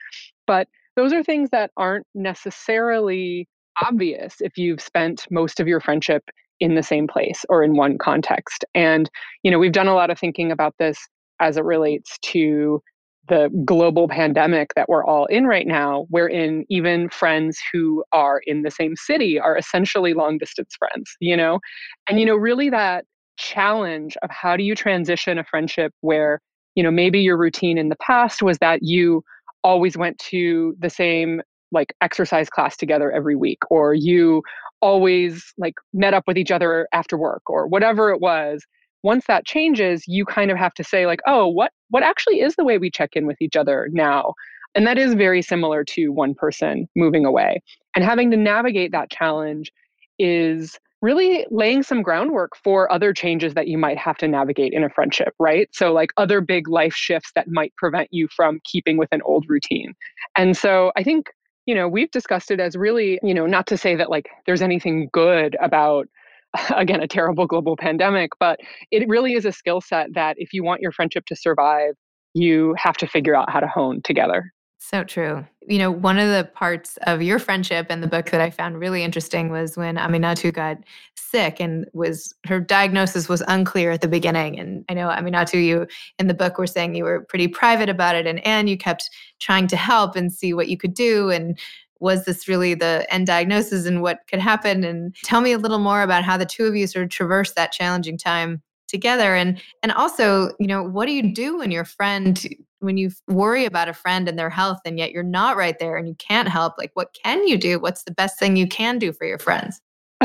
But 0.46 0.68
those 0.98 1.12
are 1.12 1.22
things 1.22 1.48
that 1.50 1.70
aren't 1.76 2.04
necessarily 2.16 3.46
obvious 3.80 4.34
if 4.40 4.58
you've 4.58 4.80
spent 4.80 5.24
most 5.30 5.60
of 5.60 5.68
your 5.68 5.80
friendship 5.80 6.24
in 6.58 6.74
the 6.74 6.82
same 6.82 7.06
place 7.06 7.44
or 7.48 7.62
in 7.62 7.76
one 7.76 7.96
context. 7.98 8.64
And, 8.74 9.08
you 9.44 9.50
know, 9.52 9.60
we've 9.60 9.70
done 9.70 9.86
a 9.86 9.94
lot 9.94 10.10
of 10.10 10.18
thinking 10.18 10.50
about 10.50 10.74
this 10.80 10.98
as 11.38 11.56
it 11.56 11.62
relates 11.62 12.18
to 12.22 12.82
the 13.28 13.48
global 13.64 14.08
pandemic 14.08 14.70
that 14.74 14.88
we're 14.88 15.04
all 15.04 15.26
in 15.26 15.46
right 15.46 15.68
now, 15.68 16.06
wherein 16.10 16.64
even 16.68 17.08
friends 17.10 17.60
who 17.72 18.02
are 18.12 18.40
in 18.48 18.62
the 18.62 18.70
same 18.70 18.96
city 18.96 19.38
are 19.38 19.56
essentially 19.56 20.14
long 20.14 20.36
distance 20.36 20.74
friends, 20.76 21.14
you 21.20 21.36
know? 21.36 21.60
And, 22.08 22.18
you 22.18 22.26
know, 22.26 22.34
really 22.34 22.70
that 22.70 23.04
challenge 23.36 24.16
of 24.22 24.30
how 24.32 24.56
do 24.56 24.64
you 24.64 24.74
transition 24.74 25.38
a 25.38 25.44
friendship 25.44 25.92
where, 26.00 26.40
you 26.74 26.82
know, 26.82 26.90
maybe 26.90 27.20
your 27.20 27.36
routine 27.36 27.78
in 27.78 27.88
the 27.88 27.96
past 28.04 28.42
was 28.42 28.58
that 28.58 28.80
you 28.82 29.22
always 29.64 29.96
went 29.96 30.18
to 30.18 30.74
the 30.78 30.90
same 30.90 31.42
like 31.70 31.94
exercise 32.00 32.48
class 32.48 32.76
together 32.76 33.12
every 33.12 33.36
week, 33.36 33.58
or 33.70 33.94
you 33.94 34.42
always 34.80 35.52
like 35.58 35.74
met 35.92 36.14
up 36.14 36.24
with 36.26 36.38
each 36.38 36.50
other 36.50 36.88
after 36.92 37.18
work, 37.18 37.42
or 37.48 37.66
whatever 37.66 38.10
it 38.10 38.20
was 38.20 38.64
once 39.04 39.26
that 39.26 39.46
changes 39.46 40.02
you 40.08 40.24
kind 40.24 40.50
of 40.50 40.58
have 40.58 40.74
to 40.74 40.82
say 40.82 41.06
like 41.06 41.20
oh 41.26 41.46
what 41.46 41.70
what 41.90 42.02
actually 42.02 42.40
is 42.40 42.56
the 42.56 42.64
way 42.64 42.78
we 42.78 42.90
check 42.90 43.10
in 43.14 43.26
with 43.26 43.40
each 43.40 43.56
other 43.56 43.88
now? 43.92 44.34
And 44.74 44.86
that 44.86 44.98
is 44.98 45.14
very 45.14 45.42
similar 45.42 45.82
to 45.84 46.08
one 46.08 46.34
person 46.34 46.88
moving 46.94 47.24
away. 47.24 47.62
And 47.94 48.04
having 48.04 48.30
to 48.30 48.36
navigate 48.36 48.92
that 48.92 49.10
challenge 49.10 49.72
is 50.18 50.78
really 51.00 51.46
laying 51.50 51.82
some 51.82 52.02
groundwork 52.02 52.52
for 52.62 52.90
other 52.90 53.12
changes 53.12 53.54
that 53.54 53.68
you 53.68 53.78
might 53.78 53.98
have 53.98 54.16
to 54.18 54.28
navigate 54.28 54.72
in 54.72 54.84
a 54.84 54.90
friendship 54.90 55.34
right 55.38 55.68
so 55.72 55.92
like 55.92 56.10
other 56.16 56.40
big 56.40 56.68
life 56.68 56.94
shifts 56.94 57.30
that 57.34 57.48
might 57.48 57.74
prevent 57.76 58.08
you 58.10 58.28
from 58.34 58.60
keeping 58.64 58.96
with 58.96 59.08
an 59.12 59.22
old 59.24 59.44
routine 59.48 59.94
and 60.36 60.56
so 60.56 60.92
i 60.96 61.02
think 61.02 61.26
you 61.66 61.74
know 61.74 61.88
we've 61.88 62.10
discussed 62.10 62.50
it 62.50 62.60
as 62.60 62.76
really 62.76 63.18
you 63.22 63.34
know 63.34 63.46
not 63.46 63.66
to 63.66 63.76
say 63.76 63.94
that 63.94 64.10
like 64.10 64.28
there's 64.46 64.62
anything 64.62 65.08
good 65.12 65.56
about 65.60 66.08
again, 66.76 67.00
a 67.00 67.08
terrible 67.08 67.46
global 67.46 67.76
pandemic, 67.76 68.30
but 68.38 68.60
it 68.90 69.08
really 69.08 69.34
is 69.34 69.44
a 69.44 69.52
skill 69.52 69.80
set 69.80 70.14
that 70.14 70.36
if 70.38 70.52
you 70.52 70.64
want 70.64 70.80
your 70.80 70.92
friendship 70.92 71.26
to 71.26 71.36
survive, 71.36 71.94
you 72.34 72.74
have 72.78 72.96
to 72.96 73.06
figure 73.06 73.34
out 73.34 73.50
how 73.50 73.60
to 73.60 73.66
hone 73.66 74.00
together. 74.02 74.52
So 74.80 75.02
true. 75.04 75.44
You 75.66 75.78
know, 75.78 75.90
one 75.90 76.18
of 76.18 76.28
the 76.28 76.48
parts 76.54 76.96
of 77.02 77.20
your 77.20 77.38
friendship 77.38 77.88
and 77.90 78.02
the 78.02 78.06
book 78.06 78.30
that 78.30 78.40
I 78.40 78.48
found 78.48 78.78
really 78.78 79.02
interesting 79.02 79.50
was 79.50 79.76
when 79.76 79.96
Aminatou 79.96 80.52
got 80.52 80.78
sick 81.16 81.60
and 81.60 81.84
was 81.92 82.32
her 82.46 82.60
diagnosis 82.60 83.28
was 83.28 83.42
unclear 83.48 83.90
at 83.90 84.00
the 84.00 84.08
beginning. 84.08 84.58
And 84.58 84.84
I 84.88 84.94
know 84.94 85.08
Aminatou, 85.08 85.62
you 85.62 85.86
in 86.18 86.28
the 86.28 86.34
book 86.34 86.58
were 86.58 86.66
saying 86.66 86.94
you 86.94 87.04
were 87.04 87.24
pretty 87.24 87.48
private 87.48 87.88
about 87.88 88.14
it, 88.14 88.26
and 88.26 88.44
and 88.46 88.70
you 88.70 88.78
kept 88.78 89.10
trying 89.40 89.66
to 89.66 89.76
help 89.76 90.16
and 90.16 90.32
see 90.32 90.54
what 90.54 90.68
you 90.68 90.78
could 90.78 90.94
do. 90.94 91.28
And 91.28 91.58
was 92.00 92.24
this 92.24 92.46
really 92.46 92.74
the 92.74 93.06
end 93.10 93.26
diagnosis 93.26 93.84
and 93.84 94.00
what 94.00 94.20
could 94.30 94.38
happen? 94.38 94.84
And 94.84 95.14
tell 95.24 95.40
me 95.40 95.52
a 95.52 95.58
little 95.58 95.80
more 95.80 96.02
about 96.02 96.22
how 96.22 96.36
the 96.36 96.46
two 96.46 96.66
of 96.66 96.76
you 96.76 96.86
sort 96.86 97.02
of 97.02 97.10
traversed 97.10 97.56
that 97.56 97.72
challenging 97.72 98.16
time 98.16 98.62
together 98.86 99.34
and 99.34 99.60
and 99.82 99.92
also 99.92 100.50
you 100.58 100.66
know 100.66 100.82
what 100.82 101.04
do 101.04 101.12
you 101.12 101.34
do 101.34 101.58
when 101.58 101.70
your 101.70 101.84
friend 101.84 102.48
when 102.80 102.96
you 102.96 103.10
worry 103.26 103.64
about 103.64 103.88
a 103.88 103.94
friend 103.94 104.28
and 104.28 104.38
their 104.38 104.50
health 104.50 104.78
and 104.84 104.98
yet 104.98 105.12
you're 105.12 105.22
not 105.22 105.56
right 105.56 105.78
there 105.78 105.96
and 105.96 106.08
you 106.08 106.14
can't 106.14 106.48
help 106.48 106.74
like 106.78 106.90
what 106.94 107.12
can 107.12 107.46
you 107.46 107.58
do 107.58 107.78
what's 107.78 108.04
the 108.04 108.12
best 108.12 108.38
thing 108.38 108.56
you 108.56 108.66
can 108.66 108.98
do 108.98 109.12
for 109.12 109.26
your 109.26 109.38
friends 109.38 109.80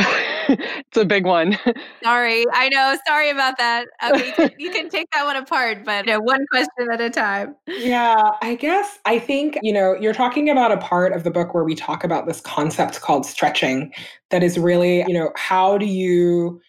it's 0.49 0.97
a 0.97 1.05
big 1.05 1.25
one. 1.25 1.57
Sorry, 2.03 2.45
I 2.51 2.69
know. 2.69 2.97
Sorry 3.07 3.29
about 3.29 3.57
that. 3.57 3.87
Okay, 4.03 4.27
you 4.27 4.33
can, 4.33 4.51
you 4.57 4.71
can 4.71 4.89
take 4.89 5.07
that 5.13 5.23
one 5.23 5.35
apart, 5.35 5.85
but 5.85 6.05
you 6.05 6.13
know, 6.13 6.19
one 6.19 6.45
question 6.49 6.91
at 6.91 6.99
a 6.99 7.09
time. 7.09 7.55
Yeah, 7.67 8.31
I 8.41 8.55
guess 8.55 8.99
I 9.05 9.19
think, 9.19 9.59
you 9.61 9.71
know, 9.71 9.95
you're 9.99 10.13
talking 10.13 10.49
about 10.49 10.71
a 10.71 10.77
part 10.77 11.13
of 11.13 11.23
the 11.23 11.31
book 11.31 11.53
where 11.53 11.63
we 11.63 11.75
talk 11.75 12.03
about 12.03 12.25
this 12.27 12.41
concept 12.41 13.01
called 13.01 13.25
stretching 13.25 13.93
that 14.31 14.43
is 14.43 14.57
really, 14.57 15.03
you 15.07 15.13
know, 15.13 15.31
how 15.35 15.77
do 15.77 15.85
you 15.85 16.59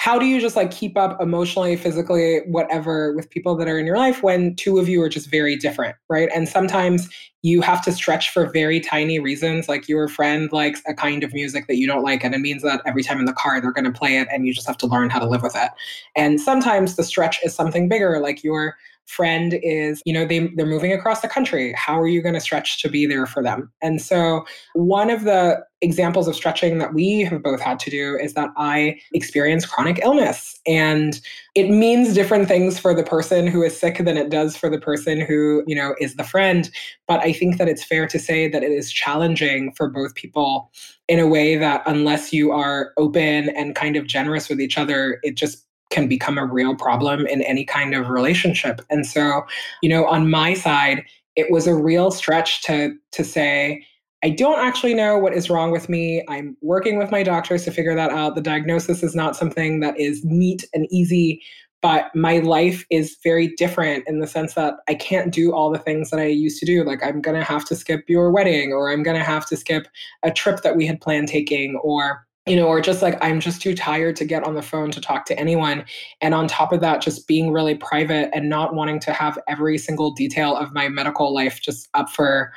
how 0.00 0.18
do 0.18 0.24
you 0.24 0.40
just 0.40 0.56
like 0.56 0.70
keep 0.70 0.96
up 0.96 1.20
emotionally, 1.20 1.76
physically, 1.76 2.38
whatever 2.46 3.12
with 3.12 3.28
people 3.28 3.54
that 3.54 3.68
are 3.68 3.78
in 3.78 3.84
your 3.84 3.98
life 3.98 4.22
when 4.22 4.56
two 4.56 4.78
of 4.78 4.88
you 4.88 5.02
are 5.02 5.10
just 5.10 5.30
very 5.30 5.56
different, 5.56 5.94
right? 6.08 6.30
And 6.34 6.48
sometimes 6.48 7.10
you 7.42 7.60
have 7.60 7.84
to 7.84 7.92
stretch 7.92 8.30
for 8.30 8.46
very 8.46 8.80
tiny 8.80 9.18
reasons. 9.18 9.68
Like 9.68 9.90
your 9.90 10.08
friend 10.08 10.50
likes 10.52 10.80
a 10.86 10.94
kind 10.94 11.22
of 11.22 11.34
music 11.34 11.66
that 11.66 11.76
you 11.76 11.86
don't 11.86 12.02
like, 12.02 12.24
and 12.24 12.34
it 12.34 12.38
means 12.38 12.62
that 12.62 12.80
every 12.86 13.02
time 13.02 13.18
in 13.18 13.26
the 13.26 13.34
car 13.34 13.60
they're 13.60 13.74
going 13.74 13.84
to 13.84 13.92
play 13.92 14.16
it, 14.16 14.26
and 14.32 14.46
you 14.46 14.54
just 14.54 14.66
have 14.66 14.78
to 14.78 14.86
learn 14.86 15.10
how 15.10 15.18
to 15.18 15.28
live 15.28 15.42
with 15.42 15.54
it. 15.54 15.70
And 16.16 16.40
sometimes 16.40 16.96
the 16.96 17.04
stretch 17.04 17.38
is 17.44 17.54
something 17.54 17.86
bigger, 17.86 18.20
like 18.20 18.42
your 18.42 18.76
friend 19.10 19.58
is, 19.62 20.00
you 20.04 20.12
know, 20.12 20.24
they, 20.24 20.48
they're 20.54 20.66
moving 20.66 20.92
across 20.92 21.20
the 21.20 21.28
country. 21.28 21.74
How 21.76 22.00
are 22.00 22.08
you 22.08 22.22
going 22.22 22.34
to 22.34 22.40
stretch 22.40 22.80
to 22.82 22.88
be 22.88 23.06
there 23.06 23.26
for 23.26 23.42
them? 23.42 23.72
And 23.82 24.00
so, 24.00 24.44
one 24.74 25.10
of 25.10 25.24
the 25.24 25.64
examples 25.82 26.28
of 26.28 26.36
stretching 26.36 26.78
that 26.78 26.94
we 26.94 27.20
have 27.22 27.42
both 27.42 27.60
had 27.60 27.78
to 27.80 27.90
do 27.90 28.16
is 28.16 28.34
that 28.34 28.50
I 28.56 29.00
experience 29.14 29.64
chronic 29.64 29.98
illness. 30.02 30.60
And 30.66 31.20
it 31.54 31.70
means 31.70 32.14
different 32.14 32.48
things 32.48 32.78
for 32.78 32.94
the 32.94 33.02
person 33.02 33.46
who 33.46 33.62
is 33.62 33.78
sick 33.78 33.98
than 33.98 34.16
it 34.16 34.30
does 34.30 34.56
for 34.56 34.68
the 34.68 34.78
person 34.78 35.20
who, 35.20 35.64
you 35.66 35.74
know, 35.74 35.94
is 35.98 36.16
the 36.16 36.24
friend. 36.24 36.70
But 37.08 37.20
I 37.20 37.32
think 37.32 37.56
that 37.56 37.68
it's 37.68 37.82
fair 37.82 38.06
to 38.06 38.18
say 38.18 38.46
that 38.48 38.62
it 38.62 38.70
is 38.70 38.92
challenging 38.92 39.72
for 39.72 39.88
both 39.88 40.14
people 40.14 40.70
in 41.08 41.18
a 41.18 41.26
way 41.26 41.56
that, 41.56 41.82
unless 41.86 42.32
you 42.32 42.52
are 42.52 42.92
open 42.98 43.48
and 43.56 43.74
kind 43.74 43.96
of 43.96 44.06
generous 44.06 44.48
with 44.48 44.60
each 44.60 44.78
other, 44.78 45.18
it 45.22 45.34
just 45.34 45.66
can 45.90 46.08
become 46.08 46.38
a 46.38 46.46
real 46.46 46.74
problem 46.74 47.26
in 47.26 47.42
any 47.42 47.64
kind 47.64 47.94
of 47.94 48.08
relationship. 48.08 48.80
And 48.90 49.06
so, 49.06 49.42
you 49.82 49.88
know, 49.88 50.06
on 50.06 50.30
my 50.30 50.54
side, 50.54 51.04
it 51.36 51.50
was 51.50 51.66
a 51.66 51.74
real 51.74 52.10
stretch 52.10 52.62
to 52.62 52.94
to 53.12 53.24
say, 53.24 53.84
I 54.22 54.30
don't 54.30 54.60
actually 54.60 54.94
know 54.94 55.18
what 55.18 55.34
is 55.34 55.48
wrong 55.48 55.70
with 55.70 55.88
me. 55.88 56.22
I'm 56.28 56.56
working 56.60 56.98
with 56.98 57.10
my 57.10 57.22
doctors 57.22 57.64
to 57.64 57.70
figure 57.70 57.94
that 57.94 58.10
out. 58.10 58.34
The 58.34 58.42
diagnosis 58.42 59.02
is 59.02 59.14
not 59.14 59.36
something 59.36 59.80
that 59.80 59.98
is 59.98 60.22
neat 60.24 60.64
and 60.74 60.86
easy, 60.90 61.42
but 61.80 62.14
my 62.14 62.40
life 62.40 62.84
is 62.90 63.16
very 63.24 63.48
different 63.56 64.04
in 64.06 64.20
the 64.20 64.26
sense 64.26 64.52
that 64.54 64.74
I 64.88 64.94
can't 64.94 65.32
do 65.32 65.54
all 65.54 65.72
the 65.72 65.78
things 65.78 66.10
that 66.10 66.20
I 66.20 66.26
used 66.26 66.60
to 66.60 66.66
do. 66.66 66.84
Like, 66.84 67.02
I'm 67.02 67.22
going 67.22 67.38
to 67.38 67.44
have 67.44 67.64
to 67.66 67.74
skip 67.74 68.04
your 68.08 68.30
wedding, 68.30 68.72
or 68.72 68.92
I'm 68.92 69.02
going 69.02 69.16
to 69.16 69.24
have 69.24 69.46
to 69.46 69.56
skip 69.56 69.88
a 70.22 70.30
trip 70.30 70.60
that 70.60 70.76
we 70.76 70.86
had 70.86 71.00
planned 71.00 71.28
taking, 71.28 71.76
or 71.82 72.26
you 72.46 72.56
know, 72.56 72.66
or 72.66 72.80
just 72.80 73.02
like 73.02 73.22
I'm 73.22 73.38
just 73.38 73.60
too 73.60 73.74
tired 73.74 74.16
to 74.16 74.24
get 74.24 74.44
on 74.44 74.54
the 74.54 74.62
phone 74.62 74.90
to 74.92 75.00
talk 75.00 75.26
to 75.26 75.38
anyone. 75.38 75.84
And 76.20 76.34
on 76.34 76.48
top 76.48 76.72
of 76.72 76.80
that, 76.80 77.02
just 77.02 77.28
being 77.28 77.52
really 77.52 77.74
private 77.74 78.30
and 78.34 78.48
not 78.48 78.74
wanting 78.74 78.98
to 79.00 79.12
have 79.12 79.38
every 79.46 79.76
single 79.76 80.10
detail 80.10 80.56
of 80.56 80.72
my 80.72 80.88
medical 80.88 81.34
life 81.34 81.60
just 81.60 81.88
up 81.92 82.08
for, 82.08 82.52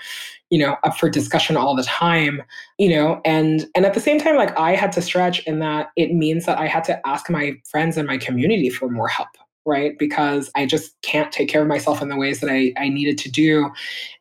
you 0.50 0.58
know, 0.58 0.78
up 0.84 0.98
for 0.98 1.10
discussion 1.10 1.58
all 1.58 1.76
the 1.76 1.84
time, 1.84 2.42
you 2.78 2.90
know, 2.90 3.20
and 3.26 3.68
and 3.76 3.86
at 3.86 3.94
the 3.94 4.00
same 4.00 4.20
time, 4.20 4.38
like 4.38 4.58
I 4.58 4.74
had 4.76 4.94
to 4.94 5.02
stretch 5.02 5.46
in 5.46 5.60
that 5.60 5.90
it 5.98 6.14
means 6.14 6.46
that 6.46 6.58
I 6.58 6.68
had 6.68 6.86
to 6.86 7.08
ask 7.08 7.30
my 7.30 7.54
friends 7.70 7.98
and 7.98 8.08
my 8.08 8.18
community 8.18 8.70
for 8.70 8.90
more 8.90 9.10
help 9.10 9.30
right? 9.66 9.98
Because 9.98 10.52
I 10.56 10.66
just 10.66 11.00
can't 11.02 11.32
take 11.32 11.50
care 11.50 11.62
of 11.62 11.68
myself 11.68 12.02
in 12.02 12.10
the 12.10 12.18
ways 12.18 12.40
that 12.42 12.50
I, 12.50 12.74
I 12.78 12.90
needed 12.90 13.18
to 13.20 13.32
do. 13.32 13.72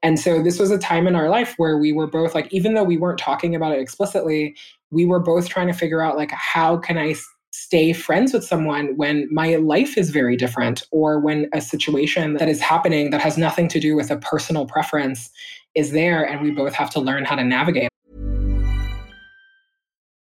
And 0.02 0.18
so 0.18 0.42
this 0.42 0.58
was 0.58 0.70
a 0.70 0.78
time 0.78 1.06
in 1.06 1.16
our 1.16 1.28
life 1.28 1.54
where 1.56 1.78
we 1.78 1.92
were 1.92 2.06
both 2.06 2.34
like, 2.34 2.52
even 2.52 2.74
though 2.74 2.84
we 2.84 2.96
weren't 2.96 3.18
talking 3.18 3.54
about 3.54 3.72
it 3.72 3.80
explicitly, 3.80 4.54
we 4.92 5.06
were 5.06 5.18
both 5.18 5.48
trying 5.48 5.66
to 5.66 5.72
figure 5.72 6.02
out 6.02 6.16
like 6.16 6.30
how 6.30 6.76
can 6.76 6.98
i 6.98 7.14
stay 7.52 7.92
friends 7.92 8.32
with 8.32 8.44
someone 8.44 8.96
when 8.96 9.28
my 9.30 9.56
life 9.56 9.98
is 9.98 10.10
very 10.10 10.36
different 10.36 10.84
or 10.90 11.20
when 11.20 11.48
a 11.52 11.60
situation 11.60 12.34
that 12.34 12.48
is 12.48 12.60
happening 12.60 13.10
that 13.10 13.20
has 13.20 13.36
nothing 13.36 13.68
to 13.68 13.78
do 13.78 13.94
with 13.94 14.10
a 14.10 14.16
personal 14.16 14.64
preference 14.64 15.30
is 15.74 15.90
there 15.90 16.24
and 16.24 16.40
we 16.40 16.50
both 16.50 16.72
have 16.72 16.88
to 16.88 17.00
learn 17.00 17.24
how 17.24 17.34
to 17.34 17.44
navigate 17.44 17.90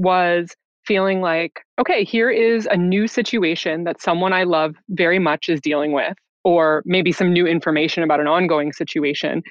was 0.00 0.48
feeling 0.86 1.20
like, 1.20 1.60
okay, 1.78 2.04
here 2.04 2.30
is 2.30 2.66
a 2.70 2.76
new 2.76 3.06
situation 3.06 3.84
that 3.84 4.00
someone 4.00 4.32
I 4.32 4.44
love 4.44 4.74
very 4.88 5.18
much 5.18 5.48
is 5.48 5.60
dealing 5.60 5.92
with, 5.92 6.14
or 6.42 6.82
maybe 6.86 7.12
some 7.12 7.32
new 7.32 7.46
information 7.46 8.02
about 8.02 8.18
an 8.18 8.26
ongoing 8.26 8.72
situation. 8.72 9.42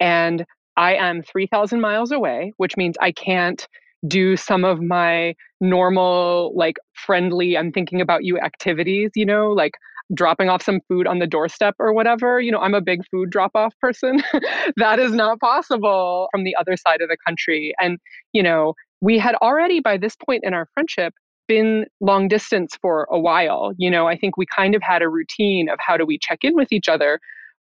And 0.00 0.44
I 0.76 0.94
am 0.94 1.22
3,000 1.22 1.80
miles 1.80 2.10
away, 2.10 2.52
which 2.56 2.76
means 2.76 2.96
I 3.00 3.12
can't 3.12 3.66
do 4.06 4.36
some 4.36 4.64
of 4.64 4.80
my 4.80 5.34
normal, 5.60 6.52
like 6.56 6.76
friendly, 6.94 7.58
I'm 7.58 7.72
thinking 7.72 8.00
about 8.00 8.24
you 8.24 8.38
activities, 8.38 9.10
you 9.14 9.26
know, 9.26 9.50
like 9.50 9.72
dropping 10.14 10.48
off 10.48 10.62
some 10.62 10.80
food 10.88 11.06
on 11.06 11.18
the 11.18 11.26
doorstep 11.26 11.74
or 11.78 11.92
whatever. 11.92 12.40
You 12.40 12.52
know, 12.52 12.60
I'm 12.60 12.74
a 12.74 12.80
big 12.80 13.02
food 13.10 13.30
drop 13.30 13.50
off 13.54 13.74
person. 13.80 14.22
that 14.76 14.98
is 14.98 15.12
not 15.12 15.40
possible 15.40 16.28
from 16.30 16.44
the 16.44 16.56
other 16.56 16.76
side 16.76 17.02
of 17.02 17.08
the 17.08 17.18
country. 17.26 17.74
And, 17.78 17.98
you 18.32 18.42
know, 18.42 18.74
we 19.00 19.18
had 19.18 19.34
already 19.36 19.80
by 19.80 19.96
this 19.96 20.16
point 20.16 20.44
in 20.44 20.54
our 20.54 20.68
friendship 20.74 21.14
been 21.46 21.86
long 22.00 22.28
distance 22.28 22.76
for 22.80 23.08
a 23.10 23.18
while. 23.18 23.72
You 23.76 23.90
know, 23.90 24.06
I 24.06 24.16
think 24.16 24.36
we 24.36 24.46
kind 24.46 24.74
of 24.74 24.82
had 24.82 25.02
a 25.02 25.08
routine 25.08 25.68
of 25.68 25.78
how 25.80 25.96
do 25.96 26.04
we 26.04 26.18
check 26.18 26.40
in 26.42 26.54
with 26.54 26.72
each 26.72 26.88
other. 26.88 27.18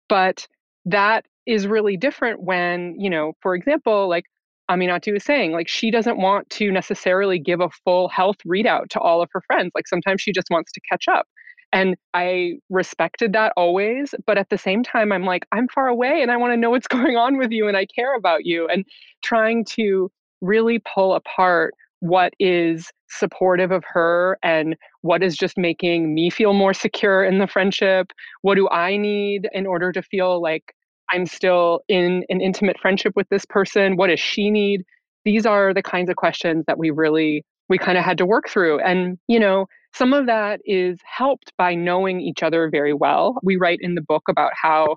But 0.08 0.46
that 0.84 1.24
is 1.46 1.66
really 1.66 1.96
different 1.96 2.42
when, 2.42 2.96
you 2.98 3.08
know, 3.08 3.32
for 3.40 3.54
example, 3.54 4.08
like 4.08 4.24
Aminatou 4.70 5.12
was 5.12 5.24
saying, 5.24 5.52
like 5.52 5.68
she 5.68 5.90
doesn't 5.90 6.18
want 6.18 6.50
to 6.50 6.72
necessarily 6.72 7.38
give 7.38 7.60
a 7.60 7.70
full 7.84 8.08
health 8.08 8.36
readout 8.46 8.88
to 8.90 9.00
all 9.00 9.22
of 9.22 9.28
her 9.32 9.40
friends. 9.46 9.70
Like 9.74 9.86
sometimes 9.86 10.20
she 10.20 10.32
just 10.32 10.48
wants 10.50 10.72
to 10.72 10.80
catch 10.90 11.06
up. 11.08 11.26
And 11.72 11.96
I 12.14 12.54
respected 12.70 13.32
that 13.34 13.52
always. 13.56 14.14
But 14.26 14.38
at 14.38 14.48
the 14.50 14.58
same 14.58 14.82
time, 14.82 15.12
I'm 15.12 15.24
like, 15.24 15.46
I'm 15.52 15.68
far 15.68 15.88
away 15.88 16.22
and 16.22 16.30
I 16.30 16.36
want 16.36 16.52
to 16.52 16.56
know 16.56 16.70
what's 16.70 16.88
going 16.88 17.16
on 17.16 17.38
with 17.38 17.52
you 17.52 17.68
and 17.68 17.76
I 17.76 17.86
care 17.86 18.16
about 18.16 18.44
you. 18.44 18.66
And 18.68 18.84
trying 19.22 19.64
to 19.76 20.10
really 20.40 20.80
pull 20.94 21.14
apart 21.14 21.74
what 22.00 22.32
is 22.38 22.90
supportive 23.08 23.70
of 23.70 23.82
her 23.86 24.38
and 24.42 24.76
what 25.00 25.22
is 25.22 25.36
just 25.36 25.56
making 25.56 26.14
me 26.14 26.30
feel 26.30 26.52
more 26.52 26.74
secure 26.74 27.24
in 27.24 27.38
the 27.38 27.46
friendship. 27.46 28.12
What 28.42 28.56
do 28.56 28.68
I 28.70 28.96
need 28.96 29.48
in 29.52 29.66
order 29.66 29.92
to 29.92 30.02
feel 30.02 30.40
like 30.42 30.74
I'm 31.10 31.26
still 31.26 31.80
in 31.88 32.24
an 32.28 32.40
intimate 32.40 32.78
friendship 32.80 33.14
with 33.16 33.28
this 33.30 33.44
person? 33.46 33.96
What 33.96 34.08
does 34.08 34.20
she 34.20 34.50
need? 34.50 34.84
These 35.24 35.46
are 35.46 35.72
the 35.72 35.82
kinds 35.82 36.10
of 36.10 36.16
questions 36.16 36.64
that 36.66 36.78
we 36.78 36.90
really 36.90 37.44
we 37.68 37.78
kind 37.78 37.98
of 37.98 38.04
had 38.04 38.18
to 38.18 38.26
work 38.26 38.48
through. 38.48 38.80
And, 38.80 39.18
you 39.26 39.40
know, 39.40 39.66
some 39.92 40.12
of 40.12 40.26
that 40.26 40.60
is 40.64 40.98
helped 41.04 41.52
by 41.58 41.74
knowing 41.74 42.20
each 42.20 42.42
other 42.42 42.68
very 42.70 42.92
well. 42.92 43.38
We 43.42 43.56
write 43.56 43.78
in 43.80 43.94
the 43.94 44.02
book 44.02 44.22
about 44.28 44.52
how 44.54 44.96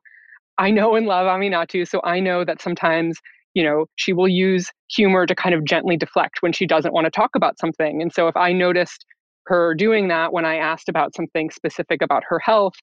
I 0.58 0.72
know 0.72 0.96
and 0.96 1.08
love 1.08 1.26
Aminatou, 1.26 1.88
so 1.88 2.02
I 2.04 2.20
know 2.20 2.44
that 2.44 2.62
sometimes 2.62 3.18
you 3.60 3.66
know, 3.66 3.88
she 3.98 4.14
will 4.14 4.30
use 4.30 4.72
humor 4.90 5.26
to 5.26 5.36
kind 5.36 5.54
of 5.54 5.66
gently 5.66 5.98
deflect 5.98 6.38
when 6.40 6.54
she 6.54 6.66
doesn't 6.66 6.94
want 6.94 7.04
to 7.04 7.12
talk 7.12 7.32
about 7.36 7.60
something. 7.60 8.02
And 8.02 8.14
so 8.14 8.30
if 8.30 8.38
I 8.38 8.54
noticed 8.54 9.06
her 9.48 9.76
doing 9.76 10.08
that 10.08 10.32
when 10.32 10.46
I 10.46 10.56
asked 10.56 10.88
about 10.88 11.14
something 11.14 11.50
specific 11.50 12.02
about 12.02 12.24
her 12.30 12.40
health, 12.40 12.76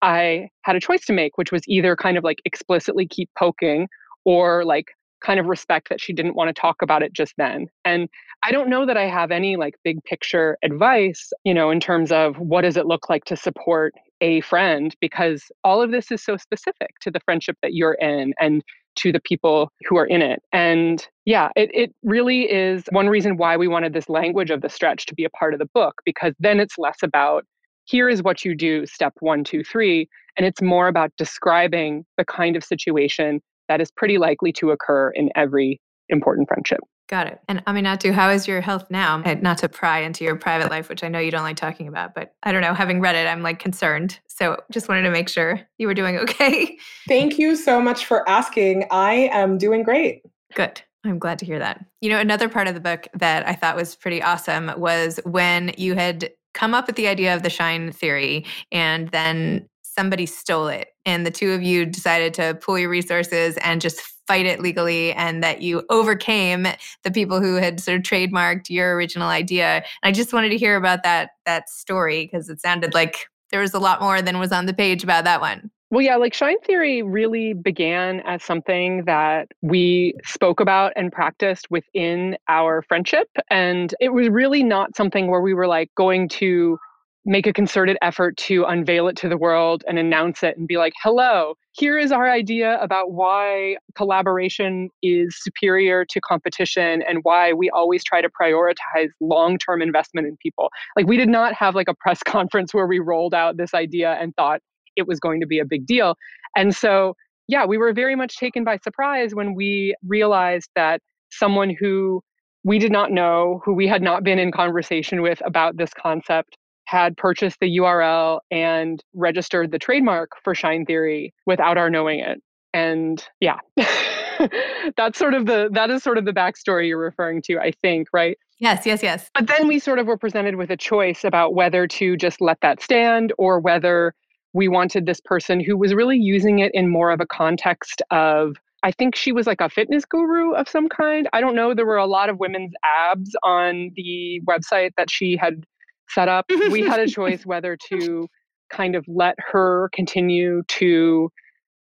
I 0.00 0.48
had 0.62 0.76
a 0.76 0.80
choice 0.80 1.04
to 1.08 1.12
make, 1.12 1.36
which 1.36 1.52
was 1.52 1.60
either 1.68 1.94
kind 1.94 2.16
of 2.16 2.24
like 2.24 2.38
explicitly 2.46 3.06
keep 3.06 3.28
poking 3.38 3.86
or 4.24 4.64
like 4.64 4.86
kind 5.20 5.38
of 5.38 5.44
respect 5.44 5.90
that 5.90 6.00
she 6.00 6.14
didn't 6.14 6.36
want 6.36 6.48
to 6.48 6.58
talk 6.58 6.80
about 6.80 7.02
it 7.02 7.12
just 7.12 7.34
then. 7.36 7.66
And 7.84 8.08
I 8.42 8.50
don't 8.50 8.70
know 8.70 8.86
that 8.86 8.96
I 8.96 9.04
have 9.04 9.30
any 9.30 9.56
like 9.56 9.74
big 9.84 10.02
picture 10.04 10.56
advice, 10.64 11.34
you 11.44 11.52
know, 11.52 11.70
in 11.70 11.80
terms 11.80 12.10
of 12.12 12.38
what 12.38 12.62
does 12.62 12.78
it 12.78 12.86
look 12.86 13.10
like 13.10 13.26
to 13.26 13.36
support 13.36 13.92
a 14.22 14.40
friend 14.40 14.96
because 15.02 15.44
all 15.64 15.82
of 15.82 15.90
this 15.90 16.10
is 16.10 16.24
so 16.24 16.38
specific 16.38 16.92
to 17.02 17.10
the 17.10 17.20
friendship 17.20 17.58
that 17.60 17.74
you're 17.74 17.98
in 18.00 18.32
and 18.40 18.62
to 18.96 19.12
the 19.12 19.20
people 19.20 19.70
who 19.88 19.96
are 19.96 20.06
in 20.06 20.22
it. 20.22 20.42
And 20.52 21.06
yeah, 21.24 21.48
it, 21.56 21.70
it 21.74 21.94
really 22.02 22.50
is 22.50 22.84
one 22.90 23.08
reason 23.08 23.36
why 23.36 23.56
we 23.56 23.68
wanted 23.68 23.92
this 23.92 24.08
language 24.08 24.50
of 24.50 24.62
the 24.62 24.68
stretch 24.68 25.06
to 25.06 25.14
be 25.14 25.24
a 25.24 25.30
part 25.30 25.52
of 25.52 25.58
the 25.58 25.68
book, 25.74 26.00
because 26.04 26.34
then 26.38 26.60
it's 26.60 26.78
less 26.78 26.98
about 27.02 27.44
here 27.84 28.08
is 28.08 28.22
what 28.22 28.44
you 28.44 28.54
do, 28.54 28.86
step 28.86 29.12
one, 29.20 29.44
two, 29.44 29.62
three. 29.62 30.08
And 30.36 30.46
it's 30.46 30.62
more 30.62 30.88
about 30.88 31.12
describing 31.16 32.04
the 32.16 32.24
kind 32.24 32.56
of 32.56 32.64
situation 32.64 33.40
that 33.68 33.80
is 33.80 33.90
pretty 33.90 34.18
likely 34.18 34.52
to 34.54 34.70
occur 34.70 35.10
in 35.10 35.30
every 35.36 35.80
important 36.08 36.48
friendship. 36.48 36.80
Got 37.06 37.26
it. 37.26 37.40
And 37.48 37.64
Aminatou, 37.66 38.12
how 38.12 38.30
is 38.30 38.48
your 38.48 38.62
health 38.62 38.90
now? 38.90 39.18
Not 39.42 39.58
to 39.58 39.68
pry 39.68 39.98
into 39.98 40.24
your 40.24 40.36
private 40.36 40.70
life, 40.70 40.88
which 40.88 41.04
I 41.04 41.08
know 41.08 41.18
you 41.18 41.30
don't 41.30 41.42
like 41.42 41.56
talking 41.56 41.86
about, 41.86 42.14
but 42.14 42.34
I 42.42 42.52
don't 42.52 42.62
know. 42.62 42.72
Having 42.72 43.00
read 43.00 43.14
it, 43.14 43.26
I'm 43.26 43.42
like 43.42 43.58
concerned. 43.58 44.18
So 44.26 44.56
just 44.70 44.88
wanted 44.88 45.02
to 45.02 45.10
make 45.10 45.28
sure 45.28 45.60
you 45.76 45.86
were 45.86 45.94
doing 45.94 46.16
okay. 46.24 46.78
Thank 47.06 47.38
you 47.38 47.56
so 47.56 47.80
much 47.80 48.06
for 48.06 48.28
asking. 48.28 48.86
I 48.90 49.28
am 49.32 49.58
doing 49.58 49.82
great. 49.82 50.22
Good. 50.54 50.80
I'm 51.04 51.18
glad 51.18 51.38
to 51.40 51.46
hear 51.46 51.58
that. 51.58 51.84
You 52.00 52.08
know, 52.08 52.18
another 52.18 52.48
part 52.48 52.66
of 52.66 52.74
the 52.74 52.80
book 52.80 53.06
that 53.14 53.46
I 53.46 53.52
thought 53.52 53.76
was 53.76 53.94
pretty 53.94 54.22
awesome 54.22 54.72
was 54.78 55.20
when 55.24 55.72
you 55.76 55.94
had 55.94 56.30
come 56.54 56.72
up 56.72 56.86
with 56.86 56.96
the 56.96 57.08
idea 57.08 57.34
of 57.34 57.42
the 57.42 57.50
shine 57.50 57.92
theory 57.92 58.46
and 58.72 59.08
then 59.10 59.68
somebody 59.82 60.24
stole 60.26 60.68
it 60.68 60.88
and 61.04 61.26
the 61.26 61.30
two 61.30 61.52
of 61.52 61.62
you 61.62 61.84
decided 61.84 62.32
to 62.34 62.54
pool 62.54 62.78
your 62.78 62.88
resources 62.88 63.56
and 63.58 63.80
just 63.80 64.13
fight 64.26 64.46
it 64.46 64.60
legally 64.60 65.12
and 65.12 65.42
that 65.42 65.62
you 65.62 65.82
overcame 65.90 66.66
the 67.02 67.10
people 67.10 67.40
who 67.40 67.56
had 67.56 67.80
sort 67.80 67.98
of 67.98 68.02
trademarked 68.02 68.70
your 68.70 68.94
original 68.94 69.28
idea. 69.28 69.76
And 69.76 69.84
I 70.02 70.12
just 70.12 70.32
wanted 70.32 70.50
to 70.50 70.58
hear 70.58 70.76
about 70.76 71.02
that 71.02 71.30
that 71.46 71.68
story 71.68 72.24
because 72.24 72.48
it 72.48 72.60
sounded 72.60 72.94
like 72.94 73.26
there 73.50 73.60
was 73.60 73.74
a 73.74 73.78
lot 73.78 74.00
more 74.00 74.22
than 74.22 74.38
was 74.38 74.52
on 74.52 74.66
the 74.66 74.74
page 74.74 75.04
about 75.04 75.24
that 75.24 75.40
one. 75.40 75.70
Well, 75.90 76.02
yeah, 76.02 76.16
like 76.16 76.34
Shine 76.34 76.58
Theory 76.66 77.02
really 77.02 77.52
began 77.52 78.20
as 78.20 78.42
something 78.42 79.04
that 79.04 79.46
we 79.62 80.14
spoke 80.24 80.58
about 80.58 80.92
and 80.96 81.12
practiced 81.12 81.70
within 81.70 82.36
our 82.48 82.82
friendship. 82.82 83.28
And 83.48 83.94
it 84.00 84.08
was 84.08 84.28
really 84.28 84.64
not 84.64 84.96
something 84.96 85.28
where 85.28 85.40
we 85.40 85.54
were 85.54 85.68
like 85.68 85.94
going 85.94 86.28
to 86.30 86.78
make 87.26 87.46
a 87.46 87.52
concerted 87.52 87.96
effort 88.02 88.36
to 88.36 88.64
unveil 88.64 89.08
it 89.08 89.16
to 89.16 89.28
the 89.28 89.36
world 89.36 89.82
and 89.88 89.98
announce 89.98 90.42
it 90.42 90.58
and 90.58 90.68
be 90.68 90.76
like, 90.76 90.92
hello, 91.02 91.54
here 91.72 91.98
is 91.98 92.12
our 92.12 92.30
idea 92.30 92.78
about 92.80 93.12
why 93.12 93.76
collaboration 93.94 94.90
is 95.02 95.34
superior 95.40 96.04
to 96.04 96.20
competition 96.20 97.02
and 97.08 97.20
why 97.22 97.52
we 97.52 97.70
always 97.70 98.04
try 98.04 98.20
to 98.20 98.28
prioritize 98.28 99.08
long 99.20 99.56
term 99.58 99.80
investment 99.80 100.26
in 100.26 100.36
people. 100.42 100.68
Like, 100.96 101.06
we 101.06 101.16
did 101.16 101.28
not 101.28 101.54
have 101.54 101.74
like 101.74 101.88
a 101.88 101.94
press 101.94 102.22
conference 102.24 102.74
where 102.74 102.86
we 102.86 102.98
rolled 102.98 103.34
out 103.34 103.56
this 103.56 103.72
idea 103.74 104.12
and 104.20 104.34
thought 104.36 104.60
it 104.96 105.08
was 105.08 105.18
going 105.18 105.40
to 105.40 105.46
be 105.46 105.58
a 105.58 105.64
big 105.64 105.86
deal. 105.86 106.16
And 106.56 106.74
so, 106.74 107.14
yeah, 107.48 107.64
we 107.64 107.78
were 107.78 107.92
very 107.92 108.14
much 108.14 108.36
taken 108.36 108.64
by 108.64 108.78
surprise 108.78 109.34
when 109.34 109.54
we 109.54 109.94
realized 110.06 110.70
that 110.76 111.00
someone 111.30 111.74
who 111.78 112.22
we 112.64 112.78
did 112.78 112.92
not 112.92 113.10
know, 113.10 113.60
who 113.64 113.74
we 113.74 113.86
had 113.86 114.02
not 114.02 114.24
been 114.24 114.38
in 114.38 114.50
conversation 114.50 115.20
with 115.20 115.42
about 115.44 115.76
this 115.76 115.90
concept, 115.92 116.56
had 116.86 117.16
purchased 117.16 117.58
the 117.60 117.78
URL 117.78 118.40
and 118.50 119.02
registered 119.14 119.70
the 119.70 119.78
trademark 119.78 120.32
for 120.42 120.54
Shine 120.54 120.84
Theory 120.84 121.32
without 121.46 121.78
our 121.78 121.90
knowing 121.90 122.20
it. 122.20 122.42
And 122.72 123.24
yeah, 123.40 123.58
that's 124.96 125.18
sort 125.18 125.34
of 125.34 125.46
the 125.46 125.68
that 125.72 125.90
is 125.90 126.02
sort 126.02 126.18
of 126.18 126.24
the 126.24 126.32
backstory 126.32 126.88
you're 126.88 126.98
referring 126.98 127.40
to, 127.42 127.58
I 127.58 127.72
think, 127.82 128.08
right? 128.12 128.36
Yes, 128.58 128.86
yes, 128.86 129.02
yes. 129.02 129.30
But 129.34 129.46
then 129.46 129.68
we 129.68 129.78
sort 129.78 129.98
of 129.98 130.06
were 130.06 130.16
presented 130.16 130.56
with 130.56 130.70
a 130.70 130.76
choice 130.76 131.24
about 131.24 131.54
whether 131.54 131.86
to 131.86 132.16
just 132.16 132.40
let 132.40 132.60
that 132.62 132.80
stand 132.80 133.32
or 133.38 133.60
whether 133.60 134.14
we 134.52 134.68
wanted 134.68 135.06
this 135.06 135.20
person 135.20 135.60
who 135.60 135.76
was 135.76 135.94
really 135.94 136.16
using 136.16 136.60
it 136.60 136.72
in 136.74 136.88
more 136.88 137.10
of 137.10 137.20
a 137.20 137.26
context 137.26 138.02
of 138.10 138.56
I 138.84 138.92
think 138.92 139.16
she 139.16 139.32
was 139.32 139.46
like 139.46 139.62
a 139.62 139.70
fitness 139.70 140.04
guru 140.04 140.52
of 140.52 140.68
some 140.68 140.90
kind. 140.90 141.26
I 141.32 141.40
don't 141.40 141.54
know. 141.54 141.72
There 141.74 141.86
were 141.86 141.96
a 141.96 142.06
lot 142.06 142.28
of 142.28 142.38
women's 142.38 142.72
abs 142.84 143.34
on 143.42 143.90
the 143.96 144.42
website 144.46 144.90
that 144.98 145.10
she 145.10 145.38
had 145.38 145.64
set 146.08 146.28
up. 146.28 146.46
we 146.70 146.82
had 146.82 147.00
a 147.00 147.06
choice 147.08 147.44
whether 147.46 147.76
to 147.88 148.28
kind 148.70 148.94
of 148.96 149.04
let 149.08 149.36
her 149.38 149.90
continue 149.92 150.62
to 150.68 151.30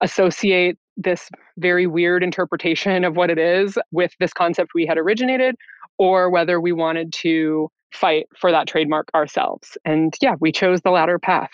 associate 0.01 0.77
this 0.97 1.29
very 1.59 1.87
weird 1.87 2.23
interpretation 2.23 3.05
of 3.05 3.17
what 3.17 3.31
it 3.31 3.39
is 3.39 3.79
with 3.93 4.13
this 4.21 4.33
concept 4.33 4.73
we 4.75 4.85
had 4.87 4.99
originated, 4.99 5.55
or 5.99 6.31
whether 6.31 6.61
we 6.61 6.73
wanted 6.73 7.13
to 7.13 7.69
fight 7.93 8.27
for 8.39 8.51
that 8.51 8.67
trademark 8.67 9.09
ourselves. 9.15 9.77
And 9.85 10.15
yeah, 10.21 10.35
we 10.41 10.53
chose 10.53 10.81
the 10.83 10.91
latter 10.91 11.19
path. 11.19 11.51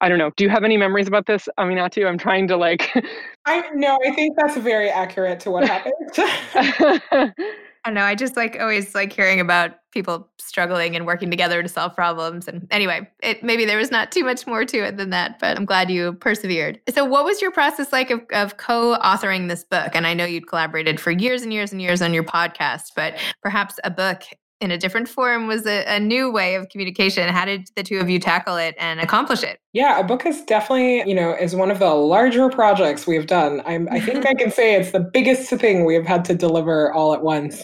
I 0.00 0.08
don't 0.08 0.18
know. 0.18 0.30
Do 0.36 0.44
you 0.44 0.50
have 0.50 0.64
any 0.64 0.76
memories 0.76 1.08
about 1.08 1.26
this, 1.26 1.48
Aminatou? 1.58 2.06
I'm 2.06 2.18
trying 2.18 2.48
to 2.48 2.56
like. 2.56 2.90
I 3.46 3.64
no, 3.74 3.98
I 4.04 4.10
think 4.10 4.36
that's 4.36 4.56
very 4.56 4.90
accurate 4.90 5.40
to 5.40 5.50
what 5.50 5.66
happened. 5.68 5.94
I 7.86 7.90
know. 7.90 8.02
I 8.02 8.14
just 8.14 8.34
like 8.34 8.58
always 8.58 8.94
like 8.94 9.12
hearing 9.12 9.40
about 9.40 9.72
people 9.90 10.30
struggling 10.38 10.96
and 10.96 11.06
working 11.06 11.30
together 11.30 11.62
to 11.62 11.68
solve 11.68 11.94
problems. 11.94 12.48
And 12.48 12.66
anyway, 12.70 13.08
it 13.22 13.42
maybe 13.42 13.66
there 13.66 13.76
was 13.76 13.90
not 13.90 14.10
too 14.10 14.24
much 14.24 14.46
more 14.46 14.64
to 14.64 14.78
it 14.78 14.96
than 14.96 15.10
that, 15.10 15.38
but 15.38 15.56
I'm 15.56 15.66
glad 15.66 15.90
you 15.90 16.14
persevered. 16.14 16.80
So, 16.88 17.04
what 17.04 17.24
was 17.26 17.42
your 17.42 17.50
process 17.50 17.92
like 17.92 18.10
of, 18.10 18.22
of 18.32 18.56
co-authoring 18.56 19.48
this 19.48 19.64
book? 19.64 19.90
And 19.94 20.06
I 20.06 20.14
know 20.14 20.24
you'd 20.24 20.48
collaborated 20.48 20.98
for 20.98 21.10
years 21.10 21.42
and 21.42 21.52
years 21.52 21.72
and 21.72 21.82
years 21.82 22.00
on 22.00 22.14
your 22.14 22.24
podcast, 22.24 22.92
but 22.96 23.14
perhaps 23.42 23.78
a 23.84 23.90
book 23.90 24.22
in 24.64 24.70
a 24.70 24.78
different 24.78 25.08
form 25.08 25.46
was 25.46 25.66
a, 25.66 25.84
a, 25.86 26.00
new 26.00 26.32
way 26.32 26.54
of 26.54 26.68
communication. 26.70 27.28
How 27.28 27.44
did 27.44 27.68
the 27.76 27.82
two 27.82 27.98
of 27.98 28.08
you 28.08 28.18
tackle 28.18 28.56
it 28.56 28.74
and 28.78 28.98
accomplish 28.98 29.42
it? 29.42 29.60
Yeah, 29.74 30.00
a 30.00 30.04
book 30.04 30.24
is 30.24 30.42
definitely, 30.42 31.08
you 31.08 31.14
know, 31.14 31.34
is 31.34 31.54
one 31.54 31.70
of 31.70 31.78
the 31.78 31.90
larger 31.90 32.48
projects 32.48 33.06
we've 33.06 33.26
done. 33.26 33.62
I'm, 33.66 33.88
I 33.90 34.00
think 34.00 34.26
I 34.26 34.34
can 34.34 34.50
say 34.58 34.74
it's 34.74 34.92
the 34.92 35.00
biggest 35.00 35.50
thing 35.50 35.84
we 35.84 35.94
have 35.94 36.06
had 36.06 36.24
to 36.26 36.34
deliver 36.34 36.92
all 36.92 37.12
at 37.14 37.22
once. 37.22 37.62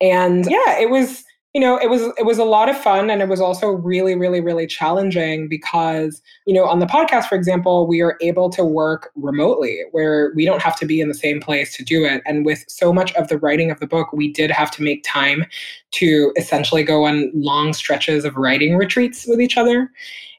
And 0.00 0.44
yeah, 0.50 0.78
it 0.78 0.90
was 0.90 1.24
you 1.54 1.60
know 1.60 1.76
it 1.78 1.90
was 1.90 2.02
it 2.16 2.24
was 2.24 2.38
a 2.38 2.44
lot 2.44 2.68
of 2.68 2.76
fun 2.78 3.10
and 3.10 3.20
it 3.20 3.28
was 3.28 3.40
also 3.40 3.68
really 3.68 4.14
really 4.14 4.40
really 4.40 4.66
challenging 4.66 5.48
because 5.48 6.22
you 6.46 6.54
know 6.54 6.64
on 6.64 6.78
the 6.78 6.86
podcast 6.86 7.26
for 7.26 7.34
example 7.34 7.86
we 7.86 8.00
are 8.00 8.16
able 8.22 8.48
to 8.48 8.64
work 8.64 9.10
remotely 9.16 9.82
where 9.90 10.32
we 10.34 10.46
don't 10.46 10.62
have 10.62 10.76
to 10.76 10.86
be 10.86 11.00
in 11.00 11.08
the 11.08 11.14
same 11.14 11.40
place 11.40 11.76
to 11.76 11.84
do 11.84 12.04
it. 12.04 12.22
And 12.24 12.46
with 12.46 12.64
so 12.68 12.92
much 12.92 13.12
of 13.14 13.28
the 13.28 13.38
writing 13.38 13.70
of 13.70 13.80
the 13.80 13.86
book 13.86 14.12
we 14.12 14.32
did 14.32 14.50
have 14.50 14.70
to 14.72 14.82
make 14.82 15.04
time 15.04 15.44
to 15.92 16.32
essentially 16.36 16.82
go 16.82 17.04
on 17.04 17.30
long 17.34 17.74
stretches 17.74 18.24
of 18.24 18.36
writing 18.36 18.76
retreats 18.76 19.26
with 19.26 19.40
each 19.40 19.58
other 19.58 19.90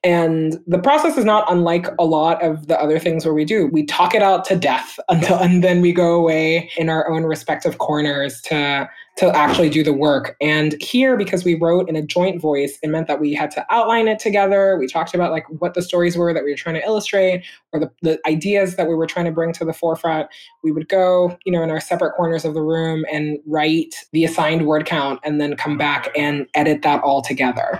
and 0.03 0.59
the 0.67 0.79
process 0.79 1.17
is 1.17 1.23
not 1.23 1.49
unlike 1.49 1.87
a 1.97 2.03
lot 2.03 2.43
of 2.43 2.67
the 2.67 2.79
other 2.79 2.99
things 2.99 3.23
where 3.23 3.33
we 3.33 3.45
do. 3.45 3.67
We 3.67 3.85
talk 3.85 4.13
it 4.13 4.21
out 4.21 4.43
to 4.45 4.55
death 4.55 4.99
until 5.09 5.37
and 5.37 5.63
then 5.63 5.81
we 5.81 5.93
go 5.93 6.13
away 6.13 6.69
in 6.77 6.89
our 6.89 7.09
own 7.09 7.23
respective 7.23 7.77
corners 7.77 8.41
to 8.41 8.89
to 9.15 9.29
actually 9.35 9.69
do 9.69 9.83
the 9.83 9.93
work. 9.93 10.35
And 10.41 10.75
here, 10.81 11.15
because 11.15 11.45
we 11.45 11.53
wrote 11.53 11.87
in 11.87 11.95
a 11.95 12.01
joint 12.01 12.41
voice, 12.41 12.79
it 12.81 12.87
meant 12.87 13.07
that 13.07 13.19
we 13.19 13.31
had 13.35 13.51
to 13.51 13.65
outline 13.69 14.07
it 14.07 14.17
together. 14.17 14.75
We 14.75 14.87
talked 14.87 15.13
about 15.13 15.31
like 15.31 15.45
what 15.61 15.75
the 15.75 15.83
stories 15.83 16.17
were 16.17 16.33
that 16.33 16.43
we 16.43 16.49
were 16.49 16.57
trying 16.57 16.75
to 16.75 16.83
illustrate 16.83 17.45
or 17.71 17.79
the, 17.79 17.91
the 18.01 18.19
ideas 18.27 18.75
that 18.75 18.87
we 18.87 18.95
were 18.95 19.05
trying 19.05 19.25
to 19.25 19.31
bring 19.31 19.53
to 19.53 19.65
the 19.65 19.73
forefront. 19.73 20.29
We 20.63 20.71
would 20.71 20.89
go, 20.89 21.37
you 21.45 21.51
know, 21.51 21.61
in 21.61 21.69
our 21.69 21.79
separate 21.79 22.13
corners 22.13 22.43
of 22.43 22.55
the 22.55 22.63
room 22.63 23.05
and 23.11 23.37
write 23.45 23.93
the 24.13 24.25
assigned 24.25 24.65
word 24.65 24.87
count 24.87 25.19
and 25.23 25.39
then 25.39 25.55
come 25.57 25.77
back 25.77 26.09
and 26.17 26.47
edit 26.55 26.81
that 26.81 27.03
all 27.03 27.21
together. 27.21 27.79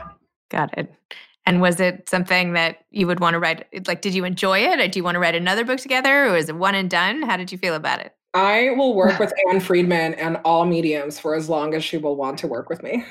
Got 0.50 0.78
it. 0.78 0.94
And 1.46 1.62
was 1.62 1.80
it 1.80 2.08
something 2.08 2.54
that 2.54 2.86
you 2.92 3.06
would 3.08 3.20
want 3.20 3.34
to 3.34 3.40
write? 3.40 3.88
Like, 3.88 4.02
did 4.02 4.14
you 4.14 4.24
enjoy 4.24 4.60
it? 4.60 4.80
Or 4.80 4.88
do 4.88 4.98
you 4.98 5.04
want 5.04 5.16
to 5.16 5.20
write 5.20 5.36
another 5.36 5.66
book 5.66 5.80
together? 5.80 6.28
Or 6.28 6.38
is 6.38 6.50
it 6.50 6.56
one 6.56 6.76
and 6.76 6.90
done? 6.90 7.22
How 7.22 7.36
did 7.36 7.52
you 7.52 7.58
feel 7.58 7.76
about 7.76 8.00
it? 8.00 8.16
I 8.34 8.72
will 8.72 8.96
work 8.96 9.20
with 9.20 9.34
Ann 9.52 9.60
Friedman 9.60 10.14
and 10.16 10.38
all 10.46 10.66
mediums 10.66 11.20
for 11.20 11.36
as 11.36 11.50
long 11.50 11.74
as 11.74 11.84
she 11.84 11.98
will 11.98 12.16
want 12.16 12.40
to 12.40 12.48
work 12.48 12.70
with 12.70 12.82
me. 12.82 13.06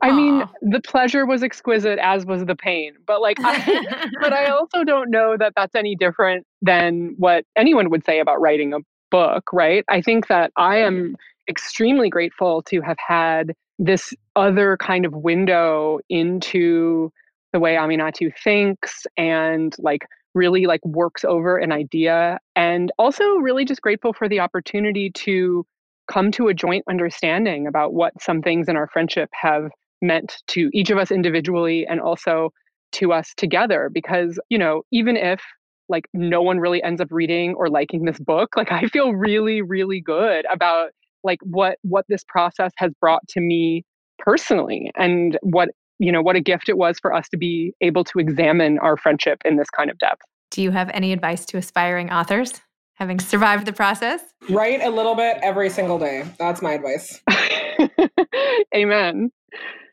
I 0.00 0.12
mean, 0.12 0.44
the 0.62 0.80
pleasure 0.80 1.26
was 1.26 1.42
exquisite, 1.42 1.98
as 1.98 2.24
was 2.24 2.44
the 2.44 2.54
pain. 2.54 2.92
But 3.06 3.20
like, 3.20 3.38
I, 3.40 4.06
but 4.20 4.32
I 4.32 4.46
also 4.46 4.84
don't 4.84 5.10
know 5.10 5.36
that 5.36 5.54
that's 5.56 5.74
any 5.74 5.96
different 5.96 6.46
than 6.62 7.14
what 7.18 7.44
anyone 7.56 7.90
would 7.90 8.04
say 8.04 8.20
about 8.20 8.40
writing 8.40 8.72
a 8.72 8.78
book, 9.10 9.44
right? 9.52 9.84
I 9.88 10.00
think 10.00 10.28
that 10.28 10.52
I 10.56 10.76
am 10.76 10.94
mm-hmm. 10.94 11.14
extremely 11.48 12.10
grateful 12.10 12.62
to 12.62 12.80
have 12.82 12.98
had 13.04 13.54
this 13.78 14.12
other 14.36 14.76
kind 14.76 15.04
of 15.04 15.12
window 15.14 15.98
into 16.08 17.12
the 17.58 17.62
way 17.62 17.74
Aminatou 17.74 18.30
thinks 18.44 19.04
and 19.16 19.74
like 19.80 20.06
really 20.32 20.66
like 20.66 20.84
works 20.84 21.24
over 21.24 21.58
an 21.58 21.72
idea 21.72 22.38
and 22.54 22.92
also 22.98 23.24
really 23.38 23.64
just 23.64 23.82
grateful 23.82 24.12
for 24.12 24.28
the 24.28 24.38
opportunity 24.38 25.10
to 25.10 25.66
come 26.06 26.30
to 26.30 26.46
a 26.46 26.54
joint 26.54 26.84
understanding 26.88 27.66
about 27.66 27.94
what 27.94 28.12
some 28.22 28.42
things 28.42 28.68
in 28.68 28.76
our 28.76 28.86
friendship 28.86 29.28
have 29.32 29.70
meant 30.00 30.36
to 30.46 30.70
each 30.72 30.90
of 30.90 30.98
us 30.98 31.10
individually 31.10 31.84
and 31.84 32.00
also 32.00 32.50
to 32.92 33.12
us 33.12 33.34
together 33.36 33.90
because 33.92 34.38
you 34.50 34.56
know 34.56 34.82
even 34.92 35.16
if 35.16 35.42
like 35.88 36.04
no 36.14 36.40
one 36.40 36.60
really 36.60 36.80
ends 36.84 37.00
up 37.00 37.08
reading 37.10 37.54
or 37.56 37.68
liking 37.68 38.04
this 38.04 38.20
book 38.20 38.50
like 38.56 38.70
i 38.70 38.82
feel 38.86 39.14
really 39.14 39.62
really 39.62 40.00
good 40.00 40.46
about 40.52 40.90
like 41.24 41.40
what 41.42 41.76
what 41.82 42.04
this 42.08 42.22
process 42.28 42.70
has 42.76 42.92
brought 43.00 43.26
to 43.26 43.40
me 43.40 43.82
personally 44.20 44.92
and 44.96 45.36
what 45.42 45.70
you 45.98 46.12
know 46.12 46.22
what 46.22 46.36
a 46.36 46.40
gift 46.40 46.68
it 46.68 46.78
was 46.78 46.98
for 46.98 47.12
us 47.12 47.28
to 47.30 47.36
be 47.36 47.74
able 47.80 48.04
to 48.04 48.18
examine 48.18 48.78
our 48.78 48.96
friendship 48.96 49.42
in 49.44 49.56
this 49.56 49.70
kind 49.70 49.90
of 49.90 49.98
depth. 49.98 50.22
Do 50.50 50.62
you 50.62 50.70
have 50.70 50.90
any 50.94 51.12
advice 51.12 51.44
to 51.46 51.56
aspiring 51.56 52.10
authors 52.10 52.60
having 52.94 53.20
survived 53.20 53.66
the 53.66 53.72
process? 53.72 54.20
Write 54.48 54.82
a 54.82 54.90
little 54.90 55.14
bit 55.14 55.38
every 55.42 55.70
single 55.70 55.98
day. 55.98 56.24
That's 56.38 56.62
my 56.62 56.72
advice. 56.72 57.22
Amen. 58.74 59.30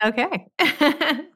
Okay. 0.04 0.46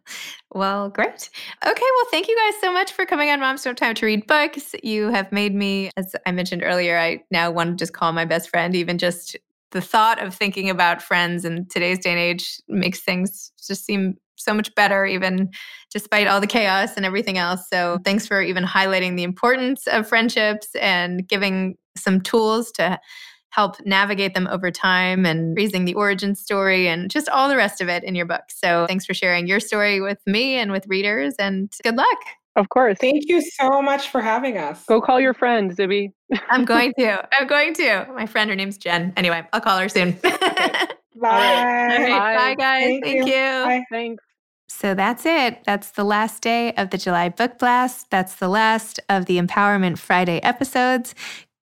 Well 0.52 0.88
great. 0.88 1.30
Okay 1.64 1.82
well 1.96 2.06
thank 2.10 2.26
you 2.26 2.36
guys 2.36 2.60
so 2.60 2.72
much 2.72 2.92
for 2.92 3.06
coming 3.06 3.30
on 3.30 3.38
moms 3.38 3.62
don't 3.62 3.78
time 3.78 3.94
to 3.94 4.06
read 4.06 4.26
books. 4.26 4.74
You 4.82 5.08
have 5.10 5.30
made 5.30 5.54
me 5.54 5.90
as 5.96 6.16
i 6.26 6.32
mentioned 6.32 6.62
earlier 6.64 6.98
i 6.98 7.22
now 7.30 7.50
want 7.50 7.70
to 7.70 7.82
just 7.82 7.92
call 7.92 8.12
my 8.12 8.24
best 8.24 8.50
friend. 8.50 8.74
Even 8.74 8.98
just 8.98 9.36
the 9.70 9.80
thought 9.80 10.20
of 10.20 10.34
thinking 10.34 10.68
about 10.68 11.00
friends 11.00 11.44
in 11.44 11.66
today's 11.66 12.00
day 12.00 12.10
and 12.10 12.18
age 12.18 12.60
makes 12.66 13.00
things 13.00 13.52
just 13.64 13.84
seem 13.84 14.16
so 14.40 14.54
much 14.54 14.74
better, 14.74 15.04
even 15.06 15.50
despite 15.92 16.26
all 16.26 16.40
the 16.40 16.46
chaos 16.46 16.96
and 16.96 17.04
everything 17.04 17.38
else. 17.38 17.68
So, 17.72 17.98
thanks 18.04 18.26
for 18.26 18.42
even 18.42 18.64
highlighting 18.64 19.16
the 19.16 19.22
importance 19.22 19.86
of 19.86 20.08
friendships 20.08 20.68
and 20.80 21.26
giving 21.26 21.76
some 21.96 22.20
tools 22.20 22.70
to 22.72 22.98
help 23.50 23.76
navigate 23.84 24.34
them 24.34 24.46
over 24.46 24.70
time 24.70 25.26
and 25.26 25.56
raising 25.56 25.84
the 25.84 25.94
origin 25.94 26.36
story 26.36 26.86
and 26.86 27.10
just 27.10 27.28
all 27.28 27.48
the 27.48 27.56
rest 27.56 27.80
of 27.80 27.88
it 27.88 28.04
in 28.04 28.14
your 28.14 28.26
book. 28.26 28.44
So, 28.48 28.86
thanks 28.86 29.06
for 29.06 29.14
sharing 29.14 29.46
your 29.46 29.60
story 29.60 30.00
with 30.00 30.18
me 30.26 30.54
and 30.54 30.72
with 30.72 30.86
readers, 30.88 31.34
and 31.38 31.72
good 31.82 31.96
luck. 31.96 32.18
Of 32.56 32.68
course. 32.68 32.98
Thank 33.00 33.28
you 33.28 33.40
so 33.40 33.80
much 33.80 34.08
for 34.08 34.20
having 34.20 34.58
us. 34.58 34.84
Go 34.84 35.00
call 35.00 35.20
your 35.20 35.34
friend, 35.34 35.74
Zibby. 35.74 36.12
I'm 36.50 36.64
going 36.64 36.92
to. 36.98 37.28
I'm 37.38 37.46
going 37.46 37.74
to. 37.74 38.06
My 38.14 38.26
friend, 38.26 38.50
her 38.50 38.56
name's 38.56 38.76
Jen. 38.76 39.12
Anyway, 39.16 39.46
I'll 39.52 39.60
call 39.60 39.78
her 39.78 39.88
soon. 39.88 40.12
Bye. 40.22 40.28
All 41.22 41.30
right. 41.30 41.96
All 41.96 42.02
right. 42.02 42.08
Bye. 42.08 42.34
Bye, 42.36 42.54
guys. 42.54 42.84
Thank, 42.84 43.04
Thank 43.04 43.26
you. 43.26 43.34
you. 43.34 43.64
Bye. 43.64 43.84
Thanks. 43.90 44.24
So 44.72 44.94
that's 44.94 45.26
it. 45.26 45.62
That's 45.64 45.90
the 45.90 46.04
last 46.04 46.42
day 46.42 46.72
of 46.74 46.90
the 46.90 46.96
July 46.96 47.28
Book 47.28 47.58
Blast. 47.58 48.08
That's 48.08 48.36
the 48.36 48.48
last 48.48 49.00
of 49.08 49.26
the 49.26 49.36
Empowerment 49.38 49.98
Friday 49.98 50.40
episodes. 50.44 51.14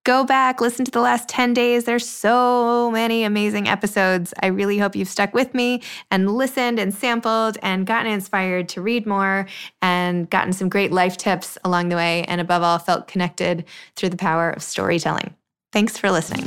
Go 0.05 0.25
back, 0.25 0.61
listen 0.61 0.85
to 0.85 0.90
the 0.90 1.01
last 1.01 1.27
10 1.27 1.55
days. 1.55 1.85
There's 1.85 2.07
so 2.07 2.90
many 2.90 3.25
amazing 3.25 3.66
episodes. 3.66 4.35
I 4.42 4.49
really 4.49 4.79
hope 4.79 4.94
you've 4.94 5.09
stuck 5.09 5.33
with 5.33 5.55
me 5.55 5.83
and 6.11 6.31
listened 6.31 6.79
and 6.79 6.94
sampled 6.94 7.57
and 7.62 7.87
gotten 7.87 8.12
inspired 8.12 8.68
to 8.71 8.83
read 8.83 9.07
more 9.07 9.47
and 9.81 10.29
gotten 10.29 10.53
some 10.53 10.68
great 10.68 10.92
life 10.92 11.16
tips 11.16 11.57
along 11.64 11.88
the 11.88 11.97
way. 11.97 12.25
And 12.25 12.42
above 12.42 12.62
all, 12.62 12.79
felt 12.79 13.09
connected 13.09 13.64
through 13.97 14.11
the 14.11 14.16
power 14.16 14.51
of 14.51 14.62
storytelling. 14.62 15.35
Thanks 15.73 15.97
for 15.97 16.11
listening. 16.11 16.47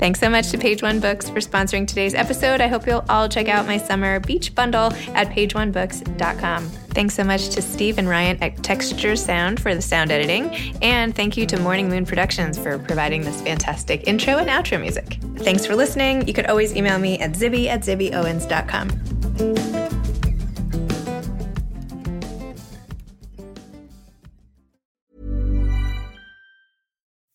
Thanks 0.00 0.18
so 0.18 0.28
much 0.30 0.50
to 0.50 0.56
Page 0.56 0.82
One 0.82 0.98
Books 0.98 1.28
for 1.28 1.40
sponsoring 1.40 1.86
today's 1.86 2.14
episode. 2.14 2.62
I 2.62 2.68
hope 2.68 2.86
you'll 2.86 3.04
all 3.10 3.28
check 3.28 3.50
out 3.50 3.66
my 3.66 3.76
summer 3.76 4.18
beach 4.18 4.54
bundle 4.54 4.94
at 5.14 5.28
pageonebooks.com. 5.28 6.70
Thanks 6.70 7.14
so 7.14 7.22
much 7.22 7.50
to 7.50 7.60
Steve 7.60 7.98
and 7.98 8.08
Ryan 8.08 8.42
at 8.42 8.62
Texture 8.62 9.14
Sound 9.14 9.60
for 9.60 9.74
the 9.74 9.82
sound 9.82 10.10
editing. 10.10 10.54
And 10.80 11.14
thank 11.14 11.36
you 11.36 11.44
to 11.44 11.60
Morning 11.60 11.90
Moon 11.90 12.06
Productions 12.06 12.58
for 12.58 12.78
providing 12.78 13.20
this 13.20 13.42
fantastic 13.42 14.08
intro 14.08 14.38
and 14.38 14.48
outro 14.48 14.80
music. 14.80 15.18
Thanks 15.36 15.66
for 15.66 15.76
listening. 15.76 16.26
You 16.26 16.32
could 16.32 16.46
always 16.46 16.74
email 16.74 16.98
me 16.98 17.18
at 17.18 17.32
zibby 17.32 17.66
at 17.66 17.82
zibbyowens.com. 17.82 19.79